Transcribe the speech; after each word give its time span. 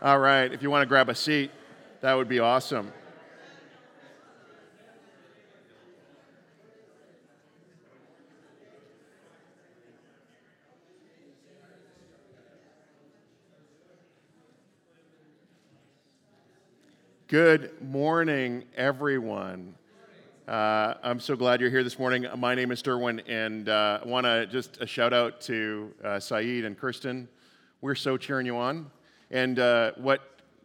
All 0.00 0.20
right, 0.20 0.52
if 0.52 0.62
you 0.62 0.70
want 0.70 0.82
to 0.82 0.86
grab 0.86 1.08
a 1.08 1.14
seat, 1.14 1.50
that 2.02 2.14
would 2.14 2.28
be 2.28 2.38
awesome. 2.38 2.92
Good 17.26 17.82
morning, 17.82 18.66
everyone. 18.76 19.74
Uh, 20.46 20.94
I'm 21.02 21.18
so 21.18 21.34
glad 21.34 21.60
you're 21.60 21.70
here 21.70 21.82
this 21.82 21.98
morning. 21.98 22.24
My 22.36 22.54
name 22.54 22.70
is 22.70 22.84
Durwin, 22.84 23.20
and 23.26 23.68
uh, 23.68 23.98
I 24.04 24.06
want 24.06 24.26
to 24.26 24.46
just 24.46 24.80
a 24.80 24.86
shout 24.86 25.12
out 25.12 25.40
to 25.40 25.92
uh, 26.04 26.20
Saeed 26.20 26.64
and 26.64 26.78
Kirsten. 26.78 27.28
We're 27.80 27.96
so 27.96 28.16
cheering 28.16 28.46
you 28.46 28.56
on. 28.56 28.92
And 29.30 29.58
uh, 29.58 29.92
what 29.96 30.20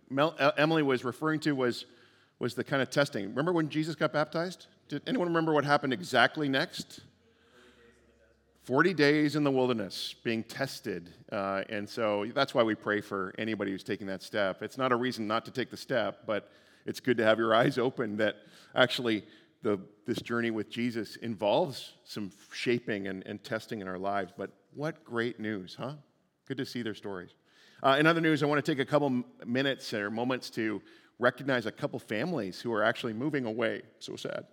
Mel- 0.09 0.35
Emily 0.57 0.83
was 0.83 1.03
referring 1.03 1.39
to 1.41 1.53
was, 1.53 1.85
was 2.39 2.55
the 2.55 2.63
kind 2.63 2.81
of 2.81 2.89
testing. 2.89 3.29
Remember 3.29 3.51
when 3.51 3.69
Jesus 3.69 3.95
got 3.95 4.13
baptized? 4.13 4.67
Did 4.87 5.01
anyone 5.07 5.27
remember 5.27 5.53
what 5.53 5.65
happened 5.65 5.93
exactly 5.93 6.47
next? 6.49 7.01
40 8.63 8.93
days 8.93 9.35
in 9.35 9.43
the 9.43 9.51
wilderness 9.51 10.15
being 10.23 10.43
tested. 10.43 11.13
Uh, 11.31 11.63
and 11.67 11.89
so 11.89 12.25
that's 12.33 12.53
why 12.53 12.63
we 12.63 12.75
pray 12.75 13.01
for 13.01 13.33
anybody 13.37 13.71
who's 13.71 13.83
taking 13.83 14.07
that 14.07 14.23
step. 14.23 14.63
It's 14.63 14.77
not 14.77 14.93
a 14.93 14.95
reason 14.95 15.27
not 15.27 15.43
to 15.45 15.51
take 15.51 15.69
the 15.69 15.77
step, 15.77 16.21
but 16.25 16.49
it's 16.85 17.01
good 17.01 17.17
to 17.17 17.25
have 17.25 17.39
your 17.39 17.53
eyes 17.53 17.77
open 17.77 18.17
that 18.17 18.35
actually 18.73 19.25
the, 19.63 19.79
this 20.05 20.21
journey 20.21 20.51
with 20.51 20.69
Jesus 20.69 21.17
involves 21.17 21.93
some 22.05 22.31
shaping 22.53 23.07
and, 23.07 23.23
and 23.25 23.43
testing 23.43 23.81
in 23.81 23.87
our 23.87 23.97
lives. 23.97 24.31
But 24.35 24.51
what 24.73 25.03
great 25.03 25.39
news, 25.39 25.75
huh? 25.77 25.93
Good 26.47 26.57
to 26.57 26.65
see 26.65 26.81
their 26.83 26.95
stories. 26.95 27.31
Uh, 27.83 27.97
in 27.99 28.07
other 28.07 28.21
news, 28.21 28.41
I 28.41 28.45
want 28.45 28.63
to 28.63 28.71
take 28.71 28.79
a 28.79 28.89
couple 28.89 29.25
minutes 29.45 29.93
or 29.93 30.09
moments 30.09 30.49
to 30.51 30.81
recognize 31.19 31.65
a 31.65 31.71
couple 31.71 31.99
families 31.99 32.61
who 32.61 32.71
are 32.71 32.81
actually 32.81 33.11
moving 33.11 33.43
away. 33.43 33.81
So 33.99 34.15
sad. 34.15 34.45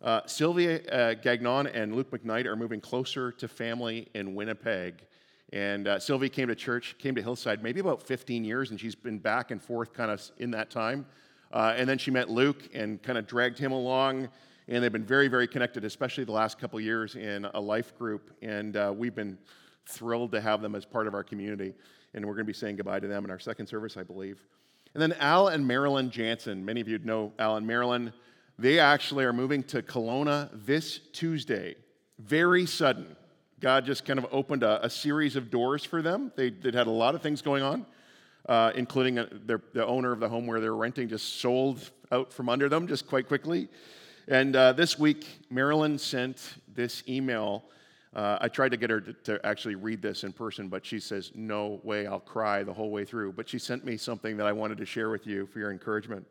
Uh, 0.00 0.22
Sylvia 0.24 0.80
uh, 0.86 1.12
Gagnon 1.12 1.66
and 1.66 1.94
Luke 1.94 2.10
McKnight 2.10 2.46
are 2.46 2.56
moving 2.56 2.80
closer 2.80 3.30
to 3.32 3.48
family 3.48 4.08
in 4.14 4.34
Winnipeg. 4.34 5.04
And 5.52 5.86
uh, 5.86 6.00
Sylvia 6.00 6.30
came 6.30 6.48
to 6.48 6.54
church, 6.54 6.96
came 6.96 7.14
to 7.16 7.22
Hillside 7.22 7.62
maybe 7.62 7.80
about 7.80 8.02
15 8.02 8.46
years, 8.46 8.70
and 8.70 8.80
she's 8.80 8.94
been 8.94 9.18
back 9.18 9.50
and 9.50 9.62
forth 9.62 9.92
kind 9.92 10.10
of 10.10 10.22
in 10.38 10.50
that 10.52 10.70
time. 10.70 11.04
Uh, 11.52 11.74
and 11.76 11.86
then 11.86 11.98
she 11.98 12.10
met 12.10 12.30
Luke 12.30 12.70
and 12.72 13.02
kind 13.02 13.18
of 13.18 13.26
dragged 13.26 13.58
him 13.58 13.72
along. 13.72 14.30
And 14.68 14.82
they've 14.82 14.90
been 14.90 15.04
very, 15.04 15.28
very 15.28 15.46
connected, 15.46 15.84
especially 15.84 16.24
the 16.24 16.32
last 16.32 16.58
couple 16.58 16.80
years 16.80 17.14
in 17.14 17.44
a 17.44 17.60
life 17.60 17.94
group. 17.98 18.30
And 18.40 18.74
uh, 18.74 18.90
we've 18.96 19.14
been 19.14 19.36
thrilled 19.86 20.32
to 20.32 20.40
have 20.40 20.62
them 20.62 20.74
as 20.74 20.86
part 20.86 21.06
of 21.06 21.12
our 21.12 21.22
community. 21.22 21.74
And 22.14 22.24
we're 22.24 22.34
going 22.34 22.46
to 22.46 22.52
be 22.52 22.52
saying 22.52 22.76
goodbye 22.76 23.00
to 23.00 23.08
them 23.08 23.24
in 23.24 23.30
our 23.30 23.38
second 23.38 23.66
service, 23.66 23.96
I 23.96 24.02
believe. 24.02 24.40
And 24.94 25.02
then 25.02 25.12
Al 25.18 25.48
and 25.48 25.66
Marilyn 25.66 26.10
Jansen. 26.10 26.64
Many 26.64 26.80
of 26.80 26.88
you 26.88 26.98
know 26.98 27.32
Al 27.38 27.56
and 27.56 27.66
Marilyn. 27.66 28.12
They 28.58 28.78
actually 28.78 29.24
are 29.24 29.32
moving 29.32 29.64
to 29.64 29.82
Kelowna 29.82 30.48
this 30.64 31.00
Tuesday. 31.12 31.74
Very 32.18 32.66
sudden. 32.66 33.16
God 33.60 33.84
just 33.84 34.04
kind 34.04 34.18
of 34.18 34.26
opened 34.30 34.62
a, 34.62 34.84
a 34.84 34.90
series 34.90 35.36
of 35.36 35.50
doors 35.50 35.84
for 35.84 36.02
them. 36.02 36.30
They, 36.36 36.50
would 36.50 36.74
had 36.74 36.86
a 36.86 36.92
lot 36.92 37.14
of 37.14 37.22
things 37.22 37.42
going 37.42 37.62
on 37.62 37.86
uh, 38.48 38.72
including 38.74 39.18
a, 39.18 39.22
uh, 39.22 39.28
their, 39.46 39.60
the 39.72 39.86
owner 39.86 40.12
of 40.12 40.20
the 40.20 40.28
home 40.28 40.46
where 40.46 40.60
they're 40.60 40.74
renting, 40.74 41.08
just 41.08 41.40
sold 41.40 41.90
out 42.12 42.32
from 42.32 42.48
under 42.48 42.68
them 42.68 42.86
just 42.86 43.06
quite 43.06 43.26
quickly. 43.26 43.68
And 44.28 44.56
uh, 44.56 44.72
this 44.72 44.98
week, 44.98 45.26
Marilyn 45.50 45.98
sent 45.98 46.54
this 46.74 47.02
email. 47.08 47.64
Uh, 48.14 48.38
I 48.40 48.48
tried 48.48 48.70
to 48.70 48.76
get 48.76 48.90
her 48.90 49.00
to, 49.00 49.12
to, 49.12 49.44
actually 49.44 49.74
read 49.74 50.00
this 50.00 50.22
in 50.22 50.32
person, 50.32 50.68
but 50.68 50.86
she 50.86 51.00
says, 51.00 51.32
No 51.34 51.80
way, 51.82 52.06
I'll 52.06 52.20
cry 52.20 52.62
the 52.62 52.72
whole 52.72 52.90
way 52.90 53.04
through. 53.04 53.32
But 53.32 53.48
she 53.48 53.58
sent 53.58 53.84
me 53.84 53.96
something 53.96 54.36
that 54.36 54.46
I 54.46 54.52
wanted 54.52 54.78
to 54.78 54.86
share 54.86 55.10
with 55.10 55.26
you 55.26 55.46
for 55.46 55.58
your 55.58 55.72
encouragement. 55.72 56.24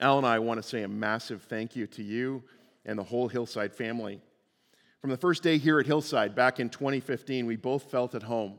Al 0.00 0.18
and 0.18 0.26
I 0.26 0.40
want 0.40 0.60
to 0.60 0.68
say 0.68 0.82
a 0.82 0.88
massive 0.88 1.42
thank 1.42 1.76
you 1.76 1.86
to 1.88 2.02
you 2.02 2.42
and 2.84 2.98
the 2.98 3.04
whole 3.04 3.28
Hillside 3.28 3.72
family. 3.72 4.20
From 5.00 5.10
the 5.10 5.16
first 5.16 5.44
day 5.44 5.58
here 5.58 5.78
at 5.78 5.86
Hillside 5.86 6.34
back 6.34 6.58
in 6.58 6.68
2015, 6.68 7.46
we 7.46 7.54
both 7.54 7.88
felt 7.90 8.16
at 8.16 8.22
home. 8.24 8.58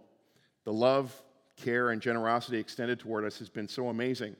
The 0.63 0.71
love, 0.71 1.13
care 1.57 1.89
and 1.89 2.01
generosity 2.01 2.57
extended 2.57 2.99
toward 2.99 3.25
us 3.25 3.39
has 3.39 3.49
been 3.49 3.67
so 3.67 3.89
amazing. 3.89 4.35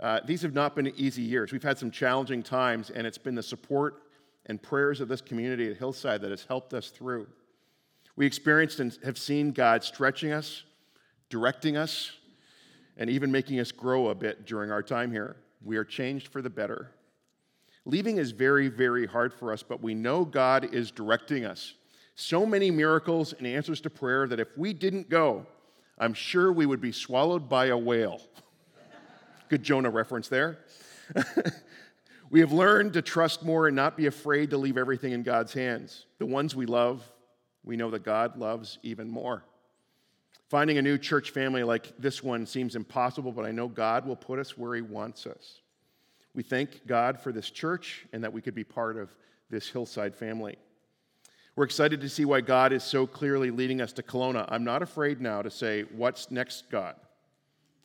Uh, 0.00 0.20
these 0.24 0.40
have 0.42 0.54
not 0.54 0.74
been 0.74 0.88
easy 0.96 1.22
years. 1.22 1.52
We've 1.52 1.62
had 1.62 1.78
some 1.78 1.90
challenging 1.90 2.42
times, 2.42 2.90
and 2.90 3.06
it's 3.06 3.18
been 3.18 3.34
the 3.34 3.42
support 3.42 4.02
and 4.46 4.62
prayers 4.62 5.00
of 5.00 5.08
this 5.08 5.20
community 5.20 5.70
at 5.70 5.76
Hillside 5.76 6.20
that 6.20 6.30
has 6.30 6.44
helped 6.44 6.74
us 6.74 6.90
through. 6.90 7.26
We 8.16 8.26
experienced 8.26 8.80
and 8.80 8.96
have 9.04 9.18
seen 9.18 9.52
God 9.52 9.82
stretching 9.82 10.32
us, 10.32 10.62
directing 11.28 11.76
us, 11.76 12.12
and 12.96 13.10
even 13.10 13.32
making 13.32 13.58
us 13.58 13.72
grow 13.72 14.08
a 14.08 14.14
bit 14.14 14.46
during 14.46 14.70
our 14.70 14.82
time 14.82 15.10
here. 15.10 15.36
We 15.64 15.76
are 15.76 15.84
changed 15.84 16.28
for 16.28 16.42
the 16.42 16.50
better. 16.50 16.92
Leaving 17.86 18.18
is 18.18 18.30
very, 18.30 18.68
very 18.68 19.06
hard 19.06 19.34
for 19.34 19.52
us, 19.52 19.62
but 19.62 19.82
we 19.82 19.94
know 19.94 20.24
God 20.24 20.72
is 20.72 20.90
directing 20.90 21.44
us. 21.44 21.74
So 22.14 22.46
many 22.46 22.70
miracles 22.70 23.32
and 23.32 23.46
answers 23.46 23.80
to 23.82 23.90
prayer 23.90 24.28
that 24.28 24.38
if 24.38 24.56
we 24.56 24.72
didn't 24.72 25.10
go, 25.10 25.46
I'm 25.98 26.14
sure 26.14 26.52
we 26.52 26.66
would 26.66 26.80
be 26.80 26.92
swallowed 26.92 27.48
by 27.48 27.66
a 27.66 27.76
whale. 27.76 28.20
Good 29.48 29.62
Jonah 29.62 29.90
reference 29.90 30.28
there. 30.28 30.58
we 32.30 32.40
have 32.40 32.52
learned 32.52 32.94
to 32.94 33.02
trust 33.02 33.44
more 33.44 33.66
and 33.66 33.76
not 33.76 33.96
be 33.96 34.06
afraid 34.06 34.50
to 34.50 34.58
leave 34.58 34.76
everything 34.76 35.12
in 35.12 35.22
God's 35.22 35.52
hands. 35.52 36.06
The 36.18 36.26
ones 36.26 36.56
we 36.56 36.66
love, 36.66 37.02
we 37.62 37.76
know 37.76 37.90
that 37.90 38.02
God 38.02 38.36
loves 38.36 38.78
even 38.82 39.08
more. 39.10 39.44
Finding 40.48 40.78
a 40.78 40.82
new 40.82 40.98
church 40.98 41.30
family 41.30 41.62
like 41.62 41.92
this 41.98 42.22
one 42.22 42.46
seems 42.46 42.76
impossible, 42.76 43.32
but 43.32 43.44
I 43.44 43.50
know 43.50 43.68
God 43.68 44.06
will 44.06 44.16
put 44.16 44.38
us 44.38 44.56
where 44.56 44.74
He 44.74 44.82
wants 44.82 45.26
us. 45.26 45.60
We 46.34 46.42
thank 46.42 46.86
God 46.86 47.20
for 47.20 47.32
this 47.32 47.50
church 47.50 48.06
and 48.12 48.22
that 48.24 48.32
we 48.32 48.40
could 48.40 48.54
be 48.54 48.64
part 48.64 48.96
of 48.96 49.14
this 49.50 49.68
hillside 49.68 50.14
family. 50.14 50.56
We're 51.56 51.64
excited 51.64 52.00
to 52.00 52.08
see 52.08 52.24
why 52.24 52.40
God 52.40 52.72
is 52.72 52.82
so 52.82 53.06
clearly 53.06 53.50
leading 53.50 53.80
us 53.80 53.92
to 53.92 54.02
Kelowna. 54.02 54.46
I'm 54.48 54.64
not 54.64 54.82
afraid 54.82 55.20
now 55.20 55.42
to 55.42 55.50
say, 55.50 55.82
What's 55.82 56.30
next, 56.30 56.68
God? 56.70 56.96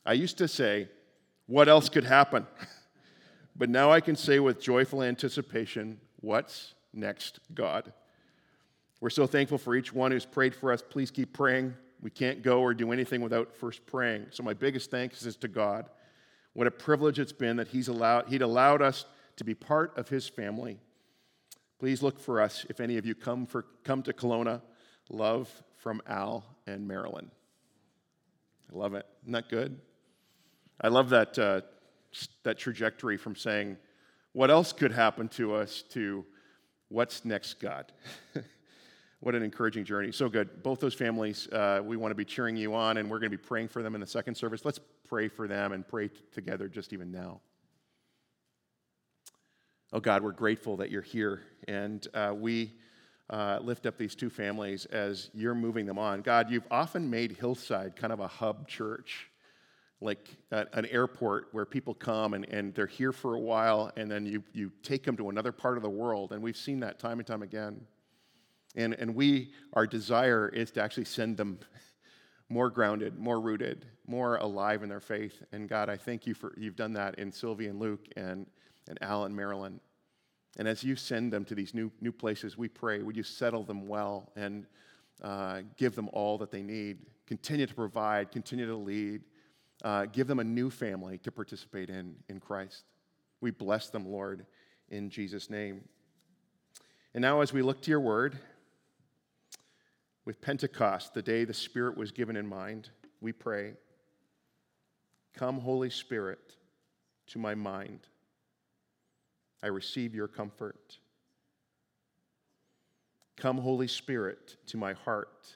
I 0.06 0.14
used 0.14 0.40
to 0.40 0.48
say, 0.48 0.90
What 1.46 1.70
else 1.70 1.90
could 1.90 2.06
happen? 2.06 2.48
but 3.60 3.70
now 3.70 3.92
I 3.92 4.00
can 4.00 4.16
say 4.16 4.40
with 4.40 4.60
joyful 4.60 5.04
anticipation, 5.04 6.00
What's 6.22 6.74
next, 6.94 7.40
God? 7.54 7.94
We're 9.00 9.10
so 9.10 9.28
thankful 9.28 9.58
for 9.58 9.76
each 9.76 9.94
one 9.94 10.12
who's 10.12 10.26
prayed 10.26 10.54
for 10.54 10.72
us. 10.72 10.82
Please 10.82 11.12
keep 11.12 11.34
praying. 11.34 11.76
We 12.02 12.10
can't 12.10 12.42
go 12.42 12.62
or 12.62 12.74
do 12.74 12.92
anything 12.92 13.22
without 13.22 13.56
first 13.56 13.86
praying. 13.86 14.28
So 14.32 14.44
my 14.44 14.54
biggest 14.54 14.92
thanks 14.92 15.26
is 15.26 15.36
to 15.38 15.48
God. 15.48 15.90
What 16.54 16.68
a 16.68 16.72
privilege 16.72 17.20
it's 17.20 17.32
been 17.32 17.58
that 17.58 17.70
He's 17.70 17.88
allowed, 17.88 18.28
He'd 18.28 18.42
allowed 18.42 18.82
us 18.82 19.06
to 19.38 19.44
be 19.44 19.54
part 19.54 19.98
of 19.98 20.10
His 20.10 20.28
family. 20.28 20.80
Please 21.80 22.04
look 22.04 22.20
for 22.20 22.42
us 22.42 22.66
if 22.70 22.80
any 22.80 22.98
of 22.98 23.06
you 23.06 23.16
come, 23.16 23.46
for, 23.46 23.66
come 23.84 24.04
to 24.04 24.14
Kelowna. 24.14 24.62
Love 25.10 25.50
from 25.78 26.02
Al 26.08 26.44
and 26.68 26.88
Marilyn. 26.88 27.32
I 28.72 28.78
love 28.78 28.94
it. 28.94 29.06
Isn't 29.24 29.34
that 29.34 29.50
good? 29.50 29.80
I 30.82 30.90
love 30.90 31.10
that, 31.10 31.40
uh, 31.40 31.62
that 32.44 32.58
trajectory 32.58 33.18
from 33.18 33.36
saying, 33.36 33.78
what 34.34 34.50
else 34.50 34.74
could 34.74 34.92
happen 34.92 35.28
to 35.30 35.54
us 35.56 35.84
to 35.90 36.26
what's 36.90 37.26
next, 37.26 37.60
God? 37.60 37.92
what 39.20 39.36
an 39.36 39.44
encouraging 39.44 39.86
journey. 39.86 40.12
So 40.12 40.30
good. 40.30 40.64
Both 40.64 40.80
those 40.80 40.94
families, 40.94 41.48
uh, 41.50 41.82
we 41.84 41.98
want 41.98 42.12
to 42.12 42.16
be 42.16 42.26
cheering 42.26 42.56
you 42.56 42.74
on, 42.76 42.98
and 42.98 43.10
we're 43.10 43.20
going 43.20 43.32
to 43.32 43.38
be 43.38 43.44
praying 43.44 43.70
for 43.70 43.84
them 43.84 43.96
in 43.96 44.02
the 44.02 44.08
second 44.08 44.36
service. 44.36 44.64
Let's 44.66 44.80
pray 45.08 45.28
for 45.28 45.48
them 45.48 45.72
and 45.72 45.88
pray 45.88 46.08
t- 46.08 46.16
together 46.32 46.68
just 46.68 46.94
even 46.94 47.12
now. 47.12 47.42
Oh 49.92 50.00
God, 50.00 50.24
we're 50.24 50.32
grateful 50.32 50.78
that 50.78 50.92
you're 50.92 51.02
here, 51.02 51.42
and 51.68 52.08
uh, 52.14 52.34
we 52.38 52.74
uh, 53.30 53.60
lift 53.62 53.86
up 53.88 53.98
these 53.98 54.14
two 54.14 54.30
families 54.30 54.86
as 54.86 55.32
you're 55.34 55.56
moving 55.56 55.88
them 55.88 55.98
on. 55.98 56.22
God, 56.22 56.52
you've 56.52 56.68
often 56.70 57.10
made 57.10 57.32
Hillside 57.32 57.96
kind 57.96 58.14
of 58.14 58.20
a 58.20 58.28
hub 58.28 58.68
church, 58.68 59.29
like 60.02 60.38
an 60.52 60.86
airport 60.86 61.50
where 61.52 61.66
people 61.66 61.94
come 61.94 62.34
and, 62.34 62.46
and 62.46 62.74
they're 62.74 62.88
here 62.88 63.12
for 63.12 63.36
a 63.36 63.40
while, 63.40 63.92
and 63.98 64.10
then 64.10 64.26
you, 64.26 64.44
you 64.54 64.72
take 64.82 65.04
them 65.04 65.18
to 65.18 65.30
another 65.30 65.52
part 65.52 65.76
of 65.76 65.84
the 65.84 65.90
world. 65.90 66.32
And 66.32 66.42
we've 66.42 66.56
seen 66.56 66.80
that 66.80 67.00
time 67.00 67.20
and 67.20 67.28
time 67.28 67.42
again. 67.42 67.82
And, 68.76 68.94
and 68.94 69.14
we, 69.14 69.52
our 69.74 69.86
desire 69.86 70.48
is 70.48 70.72
to 70.72 70.82
actually 70.82 71.06
send 71.06 71.36
them 71.36 71.60
more 72.50 72.70
grounded, 72.70 73.20
more 73.20 73.42
rooted, 73.42 73.86
more 74.08 74.38
alive 74.38 74.84
in 74.84 74.90
their 74.90 75.02
faith. 75.02 75.44
And 75.52 75.68
God, 75.68 75.90
I 75.90 75.98
thank 75.98 76.26
you 76.26 76.34
for 76.34 76.54
you've 76.58 76.78
done 76.78 76.94
that 76.94 77.16
in 77.20 77.32
Sylvie 77.32 77.68
and 77.68 77.80
Luke 77.80 78.08
and 78.16 78.46
and 78.90 78.98
Alan, 79.02 79.34
Marilyn. 79.36 79.80
And 80.58 80.68
as 80.68 80.84
you 80.84 80.96
send 80.96 81.32
them 81.32 81.46
to 81.46 81.56
these 81.56 81.74
new, 81.74 81.92
new 82.02 82.12
places, 82.12 82.58
we 82.58 82.68
pray, 82.68 83.02
would 83.02 83.16
you 83.16 83.24
settle 83.24 83.64
them 83.64 83.88
well 83.88 84.32
and 84.36 84.66
uh, 85.22 85.62
give 85.78 85.96
them 85.96 86.10
all 86.12 86.38
that 86.40 86.52
they 86.52 86.64
need? 86.64 86.98
Continue 87.28 87.68
to 87.68 87.76
provide, 87.76 88.32
continue 88.32 88.66
to 88.66 88.76
lead, 88.76 89.22
uh, 89.84 90.06
give 90.06 90.28
them 90.28 90.40
a 90.40 90.44
new 90.44 90.70
family 90.70 91.18
to 91.20 91.32
participate 91.32 91.90
in 91.90 92.16
in 92.28 92.40
Christ. 92.40 92.84
We 93.42 93.52
bless 93.52 93.90
them, 93.90 94.06
Lord, 94.06 94.46
in 94.90 95.10
Jesus' 95.10 95.50
name. 95.50 95.88
And 97.14 97.22
now, 97.22 97.42
as 97.42 97.54
we 97.54 97.62
look 97.62 97.82
to 97.84 97.90
your 97.90 98.02
word, 98.02 98.38
with 100.26 100.42
Pentecost, 100.42 101.16
the 101.16 101.24
day 101.24 101.44
the 101.44 101.56
Spirit 101.56 101.98
was 101.98 102.12
given 102.12 102.36
in 102.36 102.46
mind, 102.46 102.90
we 103.20 103.32
pray 103.32 103.74
Come, 105.34 105.60
Holy 105.60 105.90
Spirit, 105.90 106.56
to 107.28 107.40
my 107.40 107.56
mind. 107.56 108.02
I 109.64 109.68
receive 109.68 110.14
your 110.14 110.28
comfort. 110.28 111.00
Come, 113.38 113.58
Holy 113.58 113.88
Spirit, 113.88 114.58
to 114.68 114.78
my 114.78 114.94
heart. 114.94 115.56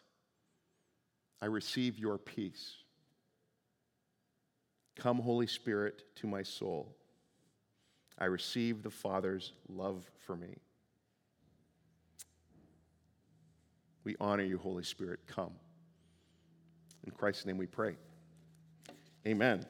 I 1.42 1.46
receive 1.46 2.00
your 2.00 2.18
peace. 2.18 2.83
Come, 4.96 5.20
Holy 5.20 5.48
Spirit, 5.48 6.04
to 6.18 6.28
my 6.28 6.44
soul. 6.44 6.96
I 8.20 8.26
receive 8.26 8.84
the 8.84 8.90
Father's 8.90 9.54
love 9.68 10.10
for 10.26 10.36
me. 10.36 10.58
We 14.04 14.16
honor 14.20 14.44
you, 14.44 14.58
Holy 14.58 14.84
Spirit. 14.84 15.22
Come. 15.28 15.52
In 17.06 17.12
Christ's 17.12 17.46
name 17.46 17.58
we 17.58 17.66
pray. 17.66 17.96
Amen. 19.26 19.66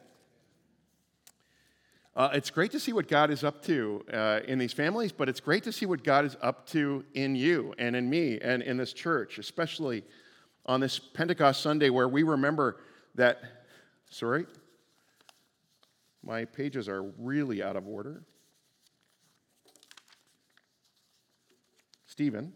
Uh, 2.16 2.30
it's 2.32 2.50
great 2.50 2.70
to 2.70 2.78
see 2.78 2.92
what 2.92 3.08
God 3.08 3.30
is 3.30 3.42
up 3.42 3.64
to 3.64 4.04
uh, 4.12 4.40
in 4.46 4.58
these 4.58 4.72
families, 4.72 5.10
but 5.10 5.28
it's 5.28 5.40
great 5.40 5.64
to 5.64 5.72
see 5.72 5.84
what 5.84 6.04
God 6.04 6.24
is 6.24 6.36
up 6.40 6.66
to 6.68 7.04
in 7.14 7.34
you 7.34 7.74
and 7.76 7.96
in 7.96 8.08
me 8.08 8.38
and 8.40 8.62
in 8.62 8.76
this 8.76 8.92
church, 8.92 9.38
especially 9.38 10.04
on 10.66 10.80
this 10.80 10.98
Pentecost 10.98 11.60
Sunday 11.60 11.90
where 11.90 12.08
we 12.08 12.22
remember 12.22 12.76
that. 13.16 13.40
Sorry? 14.10 14.46
My 16.24 16.46
pages 16.46 16.88
are 16.88 17.02
really 17.18 17.62
out 17.62 17.76
of 17.76 17.86
order. 17.86 18.22
Stephen, 22.06 22.52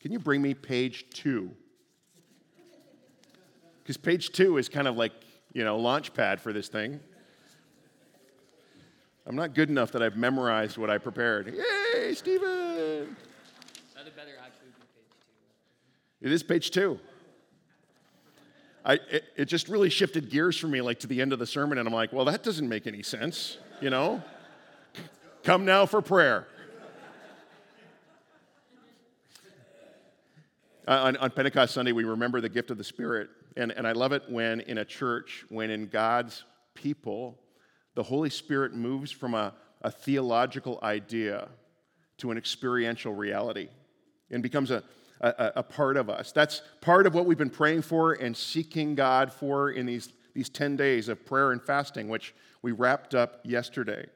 can 0.00 0.12
you 0.12 0.18
bring 0.18 0.40
me 0.40 0.54
page 0.54 1.06
two? 1.12 1.50
Because 3.82 3.96
page 3.96 4.30
two 4.30 4.56
is 4.56 4.68
kind 4.68 4.88
of 4.88 4.96
like, 4.96 5.12
you 5.52 5.64
know, 5.64 5.78
launch 5.78 6.14
pad 6.14 6.40
for 6.40 6.52
this 6.52 6.68
thing. 6.68 6.98
I'm 9.26 9.36
not 9.36 9.54
good 9.54 9.68
enough 9.68 9.92
that 9.92 10.02
I've 10.02 10.16
memorized 10.16 10.78
what 10.78 10.88
I 10.88 10.98
prepared. 10.98 11.52
Yay, 11.52 12.14
Stephen! 12.14 13.16
That 13.94 14.16
better 14.16 14.30
actually 14.40 14.68
be 14.68 14.84
page 14.94 15.08
two. 16.20 16.26
It 16.26 16.32
is 16.32 16.42
page 16.42 16.70
two. 16.70 17.00
I, 18.86 19.00
it, 19.10 19.24
it 19.36 19.44
just 19.46 19.68
really 19.68 19.90
shifted 19.90 20.30
gears 20.30 20.56
for 20.56 20.68
me, 20.68 20.80
like 20.80 21.00
to 21.00 21.08
the 21.08 21.20
end 21.20 21.32
of 21.32 21.40
the 21.40 21.46
sermon, 21.46 21.78
and 21.78 21.88
I'm 21.88 21.92
like, 21.92 22.12
well, 22.12 22.24
that 22.26 22.44
doesn't 22.44 22.68
make 22.68 22.86
any 22.86 23.02
sense, 23.02 23.58
you 23.80 23.90
know? 23.90 24.22
Come 25.42 25.64
now 25.64 25.86
for 25.86 26.00
prayer. 26.00 26.46
Uh, 30.86 31.02
on, 31.02 31.16
on, 31.16 31.30
Pentecost 31.32 31.74
Sunday, 31.74 31.90
we 31.90 32.04
remember 32.04 32.40
the 32.40 32.48
gift 32.48 32.70
of 32.70 32.78
the 32.78 32.84
Spirit. 32.84 33.28
And, 33.56 33.72
and 33.72 33.88
I 33.88 33.92
love 33.92 34.12
it 34.12 34.22
when 34.28 34.60
in 34.60 34.78
a 34.78 34.84
church, 34.84 35.44
when 35.48 35.70
in 35.70 35.88
God's 35.88 36.44
people, 36.74 37.40
the 37.96 38.04
Holy 38.04 38.30
Spirit 38.30 38.72
moves 38.72 39.10
from 39.10 39.34
a, 39.34 39.52
a 39.82 39.90
theological 39.90 40.78
idea 40.84 41.48
to 42.18 42.30
an 42.30 42.38
experiential 42.38 43.12
reality 43.12 43.68
and 44.30 44.44
becomes 44.44 44.70
a, 44.70 44.84
a, 45.20 45.52
a, 45.56 45.62
part 45.62 45.96
of 45.96 46.10
us. 46.10 46.32
That's 46.32 46.62
part 46.80 47.06
of 47.06 47.14
what 47.14 47.26
we've 47.26 47.38
been 47.38 47.50
praying 47.50 47.82
for 47.82 48.12
and 48.12 48.36
seeking 48.36 48.94
God 48.94 49.32
for 49.32 49.70
in 49.70 49.86
these, 49.86 50.12
these 50.34 50.48
10 50.48 50.76
days 50.76 51.08
of 51.08 51.24
prayer 51.24 51.52
and 51.52 51.62
fasting, 51.62 52.08
which 52.08 52.34
we 52.62 52.72
wrapped 52.72 53.14
up 53.14 53.40
yesterday. 53.44 54.06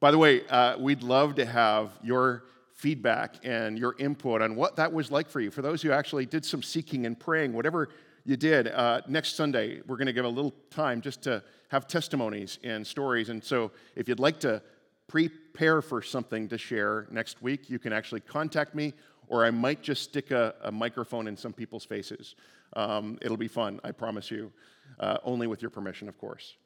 By 0.00 0.10
the 0.10 0.18
way, 0.18 0.46
uh, 0.48 0.78
we'd 0.78 1.02
love 1.02 1.34
to 1.36 1.44
have 1.44 1.92
your 2.02 2.44
feedback 2.74 3.36
and 3.44 3.78
your 3.78 3.94
input 3.98 4.40
on 4.40 4.56
what 4.56 4.76
that 4.76 4.92
was 4.92 5.10
like 5.10 5.28
for 5.28 5.40
you. 5.40 5.50
For 5.50 5.60
those 5.60 5.82
who 5.82 5.92
actually 5.92 6.24
did 6.24 6.44
some 6.44 6.62
seeking 6.62 7.04
and 7.04 7.18
praying, 7.18 7.52
whatever 7.52 7.90
you 8.24 8.36
did, 8.36 8.68
uh, 8.68 9.02
next 9.06 9.36
Sunday, 9.36 9.82
we're 9.86 9.96
going 9.96 10.06
to 10.06 10.14
give 10.14 10.24
a 10.24 10.28
little 10.28 10.54
time 10.70 11.02
just 11.02 11.22
to 11.24 11.42
have 11.68 11.86
testimonies 11.86 12.58
and 12.64 12.86
stories. 12.86 13.28
And 13.28 13.44
so 13.44 13.70
if 13.94 14.08
you'd 14.08 14.18
like 14.18 14.40
to 14.40 14.62
prepare 15.06 15.82
for 15.82 16.00
something 16.00 16.48
to 16.48 16.56
share 16.56 17.06
next 17.10 17.42
week, 17.42 17.68
you 17.68 17.78
can 17.78 17.92
actually 17.92 18.20
contact 18.20 18.74
me, 18.74 18.94
or 19.30 19.46
I 19.46 19.50
might 19.50 19.80
just 19.80 20.02
stick 20.02 20.32
a, 20.32 20.54
a 20.62 20.72
microphone 20.72 21.28
in 21.28 21.36
some 21.36 21.52
people's 21.52 21.84
faces. 21.84 22.34
Um, 22.74 23.16
it'll 23.22 23.36
be 23.36 23.48
fun, 23.48 23.80
I 23.84 23.92
promise 23.92 24.30
you, 24.30 24.52
uh, 24.98 25.18
only 25.24 25.46
with 25.46 25.62
your 25.62 25.70
permission, 25.70 26.08
of 26.08 26.18
course. 26.18 26.56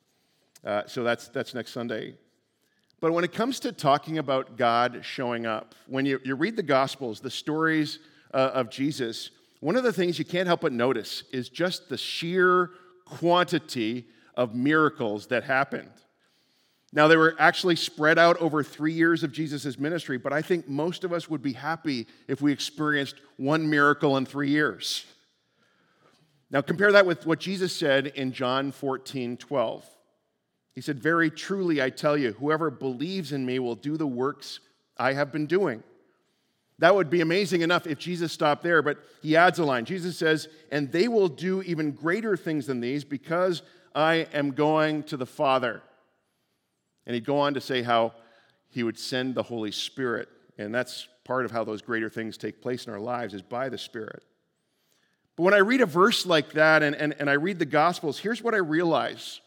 Uh, 0.64 0.82
so 0.87 1.05
that's, 1.05 1.28
that's 1.28 1.55
next 1.55 1.72
Sunday. 1.72 2.14
But 3.00 3.12
when 3.12 3.22
it 3.22 3.32
comes 3.32 3.61
to 3.61 3.72
talking 3.72 4.16
about 4.16 4.56
God 4.56 5.00
showing 5.02 5.44
up, 5.44 5.75
when 5.87 6.06
you, 6.06 6.19
you 6.25 6.34
read 6.37 6.56
the 6.56 6.62
Gospels, 6.62 7.20
the 7.20 7.31
stories 7.31 7.99
uh, 8.32 8.52
of 8.55 8.70
Jesus, 8.70 9.31
one 9.60 9.76
of 9.76 9.82
the 9.82 9.93
things 9.93 10.19
you 10.19 10.25
can't 10.25 10.46
help 10.46 10.62
but 10.62 10.72
notice 10.72 11.25
is 11.32 11.50
just 11.50 11.90
the 11.90 11.99
sheer 11.99 12.70
quantity 13.05 14.06
of 14.37 14.55
miracles 14.55 15.26
that 15.26 15.44
happened. 15.44 15.93
Now, 16.94 17.08
they 17.08 17.17
were 17.17 17.35
actually 17.41 17.75
spread 17.75 18.20
out 18.20 18.37
over 18.37 18.62
three 18.62 18.93
years 18.93 19.25
of 19.25 19.32
Jesus' 19.32 19.81
ministry, 19.81 20.17
but 20.17 20.32
I 20.32 20.43
think 20.43 20.69
most 20.69 21.02
of 21.02 21.12
us 21.12 21.29
would 21.29 21.43
be 21.43 21.52
happy 21.52 22.06
if 22.29 22.41
we 22.41 22.52
experienced 22.52 23.17
one 23.37 23.69
miracle 23.69 24.17
in 24.17 24.25
three 24.25 24.50
years. 24.50 25.05
Now, 26.52 26.61
compare 26.61 26.93
that 26.93 27.05
with 27.05 27.26
what 27.26 27.41
Jesus 27.41 27.75
said 27.75 28.06
in 28.06 28.32
John 28.32 28.70
14 28.70 29.37
12. 29.37 29.85
He 30.76 30.81
said, 30.81 31.00
Very 31.00 31.31
truly, 31.31 31.82
I 31.82 31.91
tell 31.91 32.17
you, 32.17 32.32
whoever 32.35 32.70
believes 32.70 33.32
in 33.32 33.44
me 33.44 33.58
will 33.58 33.75
do 33.75 33.96
the 33.96 34.06
works 34.06 34.61
I 34.96 35.14
have 35.14 35.32
been 35.32 35.46
doing. 35.46 35.82
That 36.79 36.94
would 36.94 37.11
be 37.11 37.23
amazing 37.23 37.62
enough 37.62 37.88
if 37.88 37.99
Jesus 37.99 38.31
stopped 38.31 38.62
there, 38.62 38.82
but 38.82 38.99
he 39.20 39.37
adds 39.37 39.58
a 39.58 39.64
line. 39.64 39.85
Jesus 39.85 40.17
says, 40.17 40.46
And 40.70 40.93
they 40.93 41.08
will 41.08 41.29
do 41.29 41.61
even 41.62 41.91
greater 41.91 42.37
things 42.37 42.67
than 42.67 42.81
these 42.81 43.02
because 43.02 43.62
I 43.96 44.29
am 44.32 44.52
going 44.52 45.02
to 45.05 45.17
the 45.17 45.26
Father. 45.26 45.82
And 47.06 47.15
he'd 47.15 47.25
go 47.25 47.39
on 47.39 47.55
to 47.55 47.61
say 47.61 47.83
how 47.83 48.15
he 48.71 48.83
would 48.83 48.99
send 48.99 49.35
the 49.35 49.43
Holy 49.43 49.71
Spirit. 49.71 50.29
And 50.59 50.75
that's 50.75 51.09
part 51.25 51.45
of 51.45 51.51
how 51.51 51.65
those 51.65 51.83
greater 51.83 52.11
things 52.11 52.37
take 52.37 52.61
place 52.61 52.87
in 52.87 52.93
our 52.93 53.01
lives 53.01 53.35
is 53.35 53.43
by 53.43 53.69
the 53.69 53.79
Spirit. 53.79 54.23
But 55.37 55.45
when 55.45 55.55
I 55.55 55.59
read 55.59 55.81
a 55.81 55.87
verse 55.87 56.27
like 56.27 56.53
that 56.53 56.83
and, 56.83 56.95
and, 56.95 57.15
and 57.19 57.29
I 57.29 57.35
read 57.35 57.59
the 57.59 57.67
Gospels, 57.67 58.19
here's 58.19 58.43
what 58.43 58.55
I 58.55 58.59
realize 58.59 59.41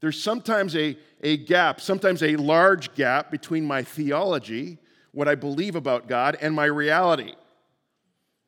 there's 0.00 0.22
sometimes 0.22 0.76
a, 0.76 0.98
a 1.22 1.38
gap, 1.38 1.80
sometimes 1.80 2.22
a 2.22 2.36
large 2.36 2.94
gap 2.94 3.30
between 3.30 3.64
my 3.64 3.82
theology, 3.82 4.76
what 5.12 5.28
I 5.28 5.34
believe 5.34 5.76
about 5.76 6.08
God, 6.08 6.36
and 6.42 6.54
my 6.54 6.66
reality. 6.66 7.32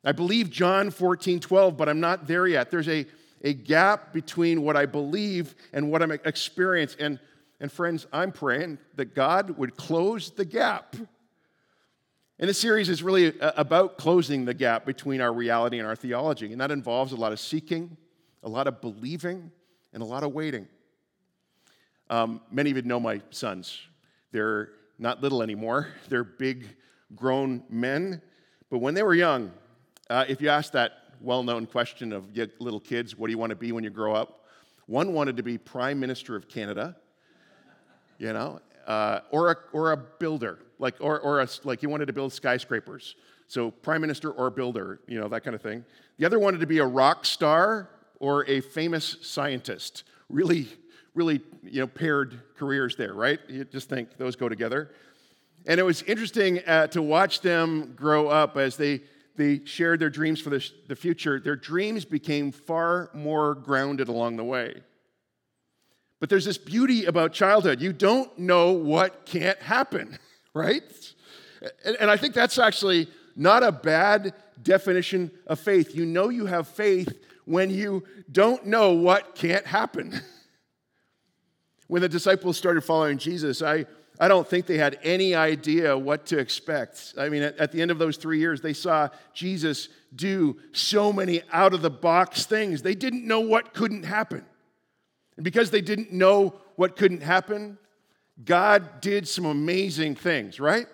I 0.03 0.11
believe 0.11 0.51
John 0.51 0.91
14, 0.91 1.39
12, 1.39 1.75
but 1.75 1.89
I'm 1.89 1.99
not 1.99 2.27
there 2.27 2.45
yet. 2.45 2.69
There's 2.69 2.87
a, 2.87 3.07
a 3.41 3.53
gap 3.53 4.13
between 4.13 4.61
what 4.61 4.77
I 4.77 4.85
believe 4.85 5.55
and 5.73 5.89
what 5.89 6.03
I'm 6.03 6.11
experiencing. 6.11 7.01
And, 7.01 7.19
and 7.59 7.71
friends, 7.71 8.05
I'm 8.13 8.31
praying 8.31 8.77
that 8.95 9.15
God 9.15 9.57
would 9.57 9.75
close 9.75 10.31
the 10.31 10.45
gap. 10.45 10.95
And 12.39 12.47
this 12.47 12.59
series 12.59 12.87
is 12.87 13.01
really 13.01 13.33
about 13.41 13.97
closing 13.97 14.45
the 14.45 14.53
gap 14.53 14.85
between 14.85 15.21
our 15.21 15.33
reality 15.33 15.79
and 15.79 15.87
our 15.87 15.95
theology. 15.95 16.51
And 16.51 16.61
that 16.61 16.69
involves 16.69 17.11
a 17.11 17.15
lot 17.15 17.31
of 17.31 17.39
seeking, 17.39 17.97
a 18.43 18.49
lot 18.49 18.67
of 18.67 18.79
believing, 18.79 19.51
and 19.91 20.03
a 20.03 20.05
lot 20.05 20.23
of 20.23 20.33
waiting. 20.33 20.67
Um, 22.11 22.41
many 22.51 22.69
of 22.69 22.77
you 22.77 22.83
know 22.83 22.99
my 22.99 23.21
sons. 23.31 23.81
They're 24.31 24.69
not 24.99 25.21
little 25.21 25.41
anymore, 25.41 25.87
they're 26.09 26.23
big, 26.23 26.67
grown 27.15 27.63
men. 27.69 28.21
But 28.69 28.79
when 28.79 28.93
they 28.93 29.03
were 29.03 29.15
young, 29.15 29.51
uh, 30.09 30.25
if 30.27 30.41
you 30.41 30.49
ask 30.49 30.73
that 30.73 30.91
well 31.21 31.41
known 31.41 31.65
question 31.65 32.13
of 32.13 32.25
little 32.59 32.79
kids, 32.79 33.17
what 33.17 33.27
do 33.27 33.31
you 33.31 33.37
want 33.37 33.49
to 33.49 33.55
be 33.55 33.71
when 33.71 33.83
you 33.83 33.89
grow 33.89 34.13
up? 34.13 34.45
One 34.85 35.13
wanted 35.13 35.37
to 35.37 35.43
be 35.43 35.57
Prime 35.57 35.99
Minister 35.99 36.35
of 36.35 36.47
Canada, 36.47 36.95
you 38.17 38.33
know, 38.33 38.59
uh, 38.85 39.19
or, 39.31 39.51
a, 39.51 39.55
or 39.73 39.91
a 39.91 39.97
builder, 39.97 40.59
like, 40.79 40.95
or, 40.99 41.19
or 41.19 41.41
a, 41.41 41.47
like 41.63 41.81
he 41.81 41.87
wanted 41.87 42.05
to 42.07 42.13
build 42.13 42.33
skyscrapers. 42.33 43.15
So, 43.47 43.71
Prime 43.71 44.01
Minister 44.01 44.31
or 44.31 44.49
builder, 44.49 44.99
you 45.07 45.19
know, 45.19 45.27
that 45.29 45.43
kind 45.43 45.55
of 45.55 45.61
thing. 45.61 45.85
The 46.17 46.25
other 46.25 46.39
wanted 46.39 46.59
to 46.59 46.67
be 46.67 46.79
a 46.79 46.85
rock 46.85 47.25
star 47.25 47.89
or 48.19 48.45
a 48.49 48.61
famous 48.61 49.17
scientist. 49.21 50.03
Really 50.29 50.67
really 51.17 51.41
you 51.63 51.81
know, 51.81 51.87
paired 51.87 52.39
careers 52.55 52.95
there, 52.95 53.13
right? 53.13 53.39
You 53.49 53.65
just 53.65 53.89
think 53.89 54.17
those 54.17 54.35
go 54.35 54.47
together. 54.47 54.91
And 55.65 55.79
it 55.79 55.83
was 55.83 56.03
interesting 56.03 56.59
uh, 56.65 56.87
to 56.87 57.01
watch 57.01 57.41
them 57.41 57.93
grow 57.95 58.27
up 58.27 58.55
as 58.55 58.77
they, 58.77 59.01
they 59.35 59.61
shared 59.65 59.99
their 59.99 60.11
dreams 60.11 60.39
for 60.39 60.51
the, 60.51 60.65
the 60.87 60.95
future. 60.95 61.39
Their 61.39 61.55
dreams 61.55 62.05
became 62.05 62.51
far 62.51 63.09
more 63.13 63.55
grounded 63.55 64.07
along 64.07 64.37
the 64.37 64.43
way. 64.43 64.81
But 66.19 66.29
there's 66.29 66.45
this 66.45 66.57
beauty 66.57 67.05
about 67.05 67.33
childhood. 67.33 67.81
You 67.81 67.93
don't 67.93 68.37
know 68.39 68.71
what 68.71 69.25
can't 69.25 69.59
happen, 69.59 70.17
right? 70.53 70.83
And, 71.99 72.09
I 72.09 72.17
think 72.17 72.33
that's 72.33 72.59
actually 72.59 73.07
not 73.35 73.63
a 73.63 73.71
bad 73.71 74.33
definition 74.61 75.31
of 75.45 75.59
faith. 75.59 75.95
You 75.95 76.05
know 76.05 76.29
you 76.29 76.45
have 76.45 76.67
faith 76.67 77.17
when 77.45 77.69
you 77.69 78.03
don't 78.31 78.65
know 78.65 78.93
what 78.93 79.35
can't 79.35 79.65
happen. 79.65 80.19
When 81.89 82.01
the 82.01 82.09
disciples 82.09 82.57
started 82.57 82.81
following 82.81 83.17
Jesus, 83.17 83.61
I, 83.61 83.85
I 84.19 84.27
don't 84.27 84.45
think 84.45 84.65
they 84.65 84.77
had 84.77 84.99
any 85.03 85.35
idea 85.35 85.97
what 85.97 86.25
to 86.27 86.37
expect. 86.37 87.13
I 87.17 87.29
mean, 87.29 87.43
at, 87.43 87.57
at 87.57 87.71
the 87.71 87.81
end 87.81 87.91
of 87.91 87.97
those 87.97 88.17
three 88.17 88.39
years, 88.39 88.59
they 88.59 88.73
saw 88.73 89.07
Jesus 89.33 89.87
do 90.13 90.57
so 90.73 91.13
many 91.13 91.43
out 91.49 91.73
of 91.73 91.81
the 91.81 91.89
box 91.89 92.45
things. 92.45 92.81
They 92.81 92.93
didn't 92.93 93.25
know 93.25 93.39
what 93.39 93.73
couldn't 93.73 94.03
happen. 94.03 94.45
And 95.37 95.43
because 95.43 95.71
they 95.71 95.81
didn't 95.81 96.11
know 96.11 96.55
what 96.75 96.95
couldn't 96.95 97.21
happen, 97.21 97.77
God 98.43 99.01
did 99.01 99.27
some 99.27 99.45
amazing 99.45 100.15
things, 100.15 100.59
right? 100.59 100.87